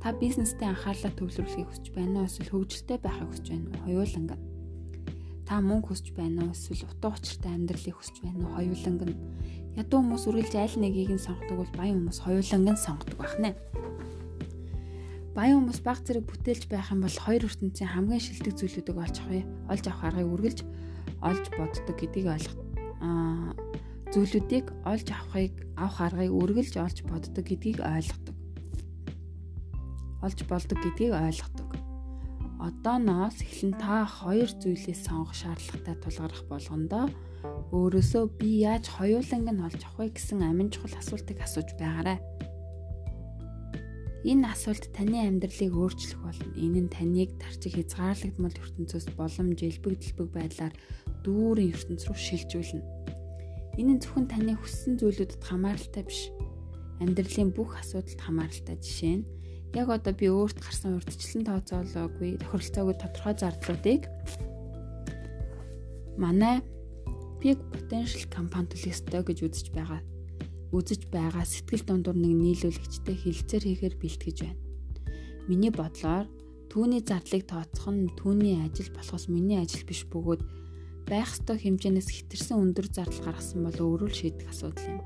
Та 0.00 0.16
бизнестэй 0.16 0.64
анхаарлаа 0.72 1.12
төвлөрүүлэхийг 1.12 1.68
хүсэж 1.68 1.86
байна 1.92 2.24
уу? 2.24 2.28
Эсвэл 2.32 2.56
хөгжилтэй 2.56 2.98
байхыг 3.04 3.28
хүсэж 3.28 3.46
байна 3.52 3.68
уу? 3.68 3.84
Хоёуланг 3.84 4.32
нь 4.32 4.50
та 5.50 5.58
мөнгө 5.58 5.90
хүсэж 5.90 6.14
байна 6.14 6.46
уу 6.46 6.54
эсвэл 6.54 6.86
утга 6.86 7.10
учиртай 7.10 7.50
амьдралыг 7.58 7.98
хүсэж 7.98 8.22
байна 8.22 8.46
уу 8.46 8.54
хоёуланг 8.54 9.02
нь 9.02 9.18
ядуу 9.74 9.98
хүмүүс 9.98 10.24
үргэлж 10.30 10.54
аль 10.54 10.78
нэгийг 10.78 11.10
нь 11.10 11.24
сонгодог 11.26 11.58
бол 11.58 11.74
баян 11.74 11.98
хүмүүс 11.98 12.22
хоёуланг 12.22 12.66
нь 12.70 12.84
сонгодог 12.86 13.18
байна. 13.18 13.50
Баян 15.30 15.62
хүмүүс 15.62 15.80
баг 15.86 16.02
зэрэг 16.02 16.26
бүтээлж 16.26 16.66
байх 16.66 16.90
юм 16.90 17.06
бол 17.06 17.14
хоёр 17.14 17.46
ертөнцийн 17.46 17.90
хамгийн 17.94 18.18
шилдэг 18.18 18.54
зүйлүүдийг 18.58 18.98
олж 18.98 19.16
авах 19.22 19.46
олж 19.70 19.84
авах 19.86 20.04
аргыг 20.10 20.26
үргэлж 20.34 20.60
олж 21.22 21.44
боддог 21.54 21.94
гэдгийг 21.94 22.26
ойлгох 22.34 22.58
аа 22.98 23.54
зүйлүүдийг 24.10 24.66
олж 24.82 25.06
авахыг 25.14 25.54
авах 25.78 25.98
аргыг 26.02 26.34
үргэлж 26.34 26.74
олж 26.82 26.98
боддог 27.06 27.44
гэдгийг 27.46 27.78
ойлгодог. 27.78 28.36
Олж 30.26 30.38
болдог 30.50 30.78
гэдгийг 30.82 31.14
ойлгодог. 31.14 31.68
Одооноос 32.58 33.38
эхлэн 33.46 33.78
та 33.78 34.02
хоёр 34.02 34.50
зүйлээс 34.50 35.06
сонгох 35.06 35.32
шаардлагатай 35.38 35.94
тулгарх 36.02 36.42
болгондоо 36.50 37.06
өөрөөсөө 37.70 38.24
би 38.34 38.66
яаж 38.66 38.90
хоёуланг 38.98 39.46
нь 39.46 39.62
олж 39.62 39.80
авах 39.86 40.10
вэ 40.10 40.18
гэсэн 40.18 40.42
амин 40.42 40.74
чухал 40.74 40.98
асуултыг 40.98 41.38
асууж 41.38 41.70
байгаарай. 41.78 42.18
Энэ 44.20 44.52
асуулт 44.52 44.92
таны 44.92 45.16
амьдралыг 45.24 45.72
өөрчлөх 45.72 46.20
болно. 46.20 46.52
Энэ 46.52 46.84
нь 46.84 46.92
таныг 46.92 47.32
тарчиг 47.40 47.72
хязгаарлагдмал 47.72 48.52
ертөнцөөс 48.52 49.16
боломж 49.16 49.58
элбэг 49.64 49.96
дэлбэг 49.96 50.28
байдлаар 50.28 50.74
дүүрэн 51.24 51.72
ертөнц 51.72 52.04
рүү 52.04 52.18
шилжүүлнэ. 52.20 52.84
Энэ 53.80 53.92
нь 53.96 54.00
зөвхөн 54.04 54.28
таны 54.28 54.52
хүссэн 54.60 55.00
зүйлүүдэд 55.00 55.40
хамааралтай 55.40 56.04
биш. 56.04 56.28
Амьдралын 57.00 57.48
бүх 57.56 57.80
асуудалд 57.80 58.20
хамааралтай 58.20 58.76
жишээ 58.76 59.24
нь 59.24 59.28
яг 59.72 59.88
одоо 59.88 60.12
би 60.12 60.28
өөрт 60.28 60.58
гарсан 60.60 61.00
урдчлан 61.00 61.46
тооцоолоогүй 61.48 62.36
тохиролцоогүй 62.44 62.96
тодорхой 63.00 63.34
зардлуудыг 63.40 64.02
манай 66.20 66.60
peak 67.40 67.56
potential 67.72 68.26
компани 68.28 68.68
төлөстэй 68.68 69.22
гэж 69.24 69.38
үзэж 69.48 69.66
байгаа. 69.72 70.04
Үзэж 70.70 71.10
байгаа 71.10 71.42
сэтгэл 71.42 71.82
дундуур 71.82 72.14
нэг 72.14 72.34
нийлүүлэгчтэй 72.38 73.16
хилцээр 73.18 73.64
хийхээр 73.66 73.94
бэлтгэж 73.98 74.38
байна. 74.46 74.62
Миний 75.50 75.74
бодлоор 75.74 76.30
түүний 76.70 77.02
зардлыг 77.02 77.50
тооцох 77.50 77.90
нь 77.90 78.06
түүний 78.14 78.62
ажил 78.62 78.94
болохоос 78.94 79.26
миний 79.26 79.58
ажил 79.58 79.82
биш 79.82 80.06
бөгөөд 80.06 80.42
байх 81.10 81.34
ёстой 81.34 81.58
хэмжээнээс 81.58 82.08
хэтэрсэн 82.14 82.62
өндөр 82.62 82.86
зардал 82.86 83.34
гаргасан 83.34 83.66
бол 83.66 83.78
өөрөө 83.82 84.08
л 84.14 84.14
шийдэх 84.14 84.46
асуудал 84.46 84.86
юм. 84.86 85.02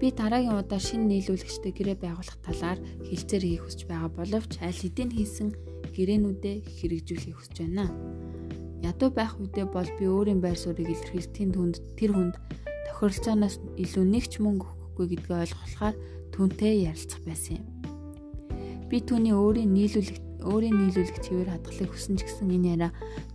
Би 0.00 0.08
дараагийн 0.16 0.56
удаа 0.56 0.80
шинэ 0.80 1.04
нийлүүлэгчтэй 1.12 1.72
гэрээ 1.76 1.98
байгуулах 2.00 2.38
талаар 2.40 2.80
хилцээр 3.04 3.44
хийх 3.44 3.62
хүсэж 3.68 3.80
байгаа 3.84 4.10
боловч 4.16 4.52
аль 4.64 4.80
хэдийн 4.80 5.12
хийсэн 5.12 5.48
гэрээнүүдээ 5.92 6.56
хэрэгжүүлэхийг 6.80 7.36
хүсэж 7.36 7.56
байна. 7.68 7.92
Ядуу 8.80 9.12
байх 9.12 9.36
үедээ 9.36 9.68
бол 9.68 9.90
би 10.00 10.08
өөрийн 10.08 10.40
байр 10.40 10.56
суурийг 10.56 10.88
илэрхийлэхийн 10.88 11.52
түнд 11.52 11.76
тэр 12.00 12.16
хүнд 12.16 12.34
тохиролцооноос 13.00 13.56
илүү 13.80 14.04
нэг 14.04 14.28
ч 14.28 14.44
мөнгө 14.44 14.68
өгөхгүй 14.68 15.06
гэдгийг 15.16 15.32
ойлгохлохоор 15.32 15.96
түүнтэй 16.36 16.84
ярилцах 16.84 17.24
байсан 17.24 17.64
юм. 17.64 17.66
Би 18.92 19.00
түүний 19.00 19.32
өөрийн 19.32 19.72
нийлүүлэгт 19.72 20.44
өөрийн 20.44 20.76
нийлүүлэгт 20.76 21.24
хэвээр 21.24 21.48
хадгалахыг 21.48 21.96
хүсэн 21.96 22.20
ч 22.20 22.28
гэсэн 22.28 22.52
энэ 22.52 22.68
яриа 22.76 22.90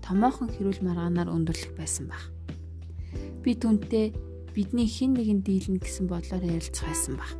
томоохон 0.05 0.53
хэрүүл 0.53 0.85
маргаанаар 0.85 1.33
өндөрлөх 1.33 1.73
байсан 1.73 2.13
баг. 2.13 2.21
Би 3.41 3.57
түүнтэй 3.57 4.13
бидний 4.53 4.85
хин 4.85 5.17
нэгэн 5.17 5.41
дийлнэ 5.41 5.81
гэсэн 5.81 6.05
бодлоор 6.13 6.45
ярилцах 6.45 6.85
байсан 6.85 7.17
баг. 7.17 7.33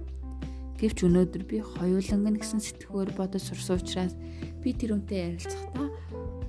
Гэвч 0.82 1.06
өнөөдөр 1.06 1.44
би 1.46 1.62
хоёуланг 1.62 2.26
нь 2.26 2.42
гэсэн 2.42 2.58
сэтгүүр 2.58 3.14
бодож 3.14 3.46
сурсан 3.46 3.78
учраас 3.78 4.18
би 4.66 4.74
тэр 4.74 4.98
үнтэй 4.98 5.30
ярилцахдаа 5.30 5.94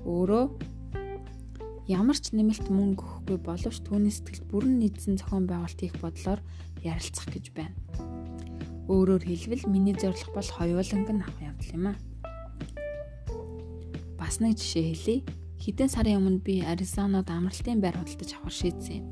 өөрөө 0.09 0.45
ямар 1.87 2.19
ч 2.19 2.35
нэмэлт 2.35 2.67
мөнгө 2.67 2.99
өгөхгүй 2.99 3.37
боловч 3.47 3.79
түүний 3.87 4.11
сэтгэлд 4.11 4.51
бүрэн 4.51 4.75
нийцсэн 4.83 5.15
зохион 5.15 5.47
байгуулалт 5.47 5.79
хийх 5.79 5.95
бодлоор 6.03 6.43
ярилцах 6.83 7.31
гэж 7.31 7.55
байна. 7.55 7.79
Өөрөөр 8.91 9.23
хэлбэл 9.23 9.71
миний 9.71 9.95
зорилго 9.95 10.35
бол 10.35 10.51
хоёуланг 10.51 11.07
нь 11.07 11.23
авах 11.23 11.39
явдал 11.39 11.71
юм 11.71 11.85
аа. 11.87 11.97
Бас 14.19 14.43
нэг 14.43 14.59
жишээ 14.59 14.83
хэлье. 14.91 15.23
Хэдэн 15.63 15.87
сарын 15.87 16.19
өмнө 16.19 16.43
би 16.43 16.59
Аризонод 16.59 17.31
амралтын 17.31 17.79
байр 17.79 17.95
худалдаж 17.95 18.35
авах 18.35 18.51
шийдсэн 18.51 18.99
юм. 18.99 19.07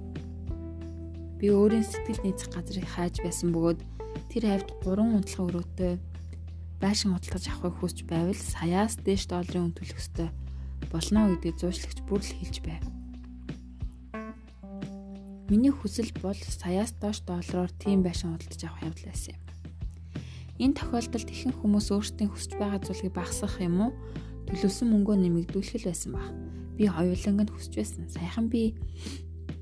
Би 1.39 1.55
өөрийн 1.55 1.87
сэтгэл 1.87 2.27
нийцэх 2.27 2.51
газрыг 2.51 2.87
хайж 2.91 3.23
байсан 3.23 3.55
бөгөөд 3.55 3.79
тэр 4.35 4.43
хавьд 4.51 4.69
3 4.83 4.99
унтлах 4.99 5.47
өрөөтэй 5.47 5.93
байшин 6.83 7.15
худалдаж 7.15 7.43
авахыг 7.47 7.75
хүсч 7.79 8.03
байвал 8.03 8.35
саяас 8.35 8.99
дээш 8.99 9.31
долларын 9.31 9.71
үн 9.71 9.75
төлөх 9.75 9.99
ёстой 9.99 10.29
болно 10.91 11.29
гэдгийг 11.33 11.57
зуучлагч 11.59 11.99
бүр 12.05 12.21
л 12.21 12.35
хэлж 12.37 12.57
байв. 12.65 12.83
Миний 15.49 15.69
хүсэл 15.69 16.09
бол 16.25 16.37
саяас 16.37 16.97
доош 16.97 17.21
доллараар 17.21 17.71
тийм 17.77 18.01
байшин 18.01 18.33
худалдаж 18.33 18.61
авах 18.65 18.81
явдал 18.81 19.09
байсан 19.13 19.37
юм. 19.37 19.41
Энэ 20.55 20.77
тохиолдолд 20.79 21.29
ихэнх 21.29 21.57
хүмүүс 21.61 21.87
өөрсдийн 21.93 22.31
хүсэж 22.31 22.51
байгаа 22.57 22.81
зүйлийг 22.81 23.13
багасгах 23.13 23.59
юм 23.61 23.75
уу 23.83 23.91
төлөвлөсөн 24.47 24.87
мөнгөө 24.89 25.15
нэмэгдүүлэх 25.21 25.83
л 25.83 25.89
байсан 25.91 26.11
баг. 26.15 26.31
Би 26.79 26.89
хоёуланг 26.89 27.39
нь 27.43 27.53
хүсэж 27.53 27.73
байсан. 27.75 28.03
Саяхан 28.09 28.47
би 28.49 28.73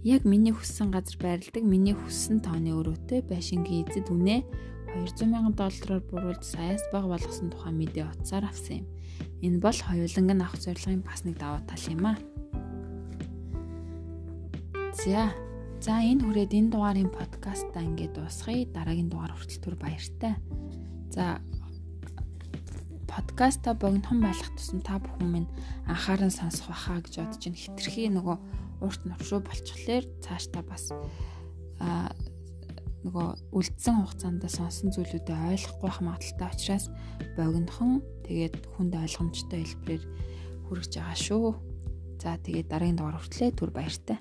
яг 0.06 0.22
миний 0.24 0.54
хүссэн 0.54 0.94
газар 0.94 1.18
байрладаг 1.18 1.64
миний 1.66 1.98
хүссэн 1.98 2.46
тооны 2.46 2.78
өрөөтэй 2.78 3.26
байшингийн 3.26 3.90
эзэд 3.90 4.08
үнэ 4.12 4.46
200 4.94 5.26
сая 5.26 5.50
доллараар 5.50 6.04
буруулж 6.06 6.44
саяас 6.46 6.84
бага 6.94 7.18
болгосон 7.18 7.50
тухай 7.50 7.74
мэдээ 7.74 8.06
утсаар 8.06 8.46
авсан 8.46 8.86
юм. 8.86 8.88
Энэ 9.44 9.60
бол 9.60 9.76
хоёуланг 9.76 10.30
нь 10.32 10.40
авах 10.40 10.56
зорилгын 10.56 11.04
бас 11.04 11.28
нэг 11.28 11.36
даваа 11.36 11.60
тал 11.68 11.84
юм 11.92 12.08
аа. 12.08 12.18
За. 15.04 15.36
За 15.84 16.00
энэ 16.00 16.24
хүрээд 16.24 16.56
энэ 16.56 16.72
дугаарын 16.72 17.12
подкастаа 17.12 17.84
ингээд 17.84 18.16
дуусгая. 18.16 18.64
Дараагийн 18.72 19.12
дугаар 19.12 19.36
хүртэл 19.36 19.60
түр 19.60 19.76
баяртай. 19.76 20.40
За 21.12 21.44
подкаста 23.12 23.76
богинохон 23.76 24.24
байх 24.24 24.40
тусам 24.56 24.80
та 24.80 24.98
бүхэн 24.98 25.28
минь 25.28 25.50
анхааран 25.92 26.32
сонсох 26.32 26.72
байхаа 26.72 27.04
гэж 27.04 27.14
бодож 27.20 27.44
ин 27.46 27.60
хитрхи 27.60 28.10
нөгөө 28.10 28.38
урт 28.82 29.02
навшуу 29.06 29.44
болчихлоор 29.44 30.08
цааш 30.24 30.50
та 30.50 30.64
бас 30.66 30.90
а 31.84 32.10
нөгөө 33.04 33.28
үлдсэн 33.52 33.96
хугацаанд 34.00 34.44
сонсон 34.48 34.90
зүйлүүдээ 34.96 35.38
ойлгохгүй 35.52 35.88
байх 35.88 36.00
магадaltaй 36.00 36.50
учраас 36.56 36.86
богинохон 37.36 38.00
тэгээд 38.24 38.56
хүнд 38.80 38.94
ойлгомжтой 38.96 39.62
хэлбэрээр 39.64 40.04
хүргэж 40.72 40.92
байгаа 40.98 41.18
шүү. 41.20 41.48
За 42.24 42.40
тэгээд 42.40 42.72
дараагийн 42.72 42.98
дугаар 42.98 43.20
хүртлээ 43.20 43.52
түр 43.60 43.72
баяртай. 43.76 44.18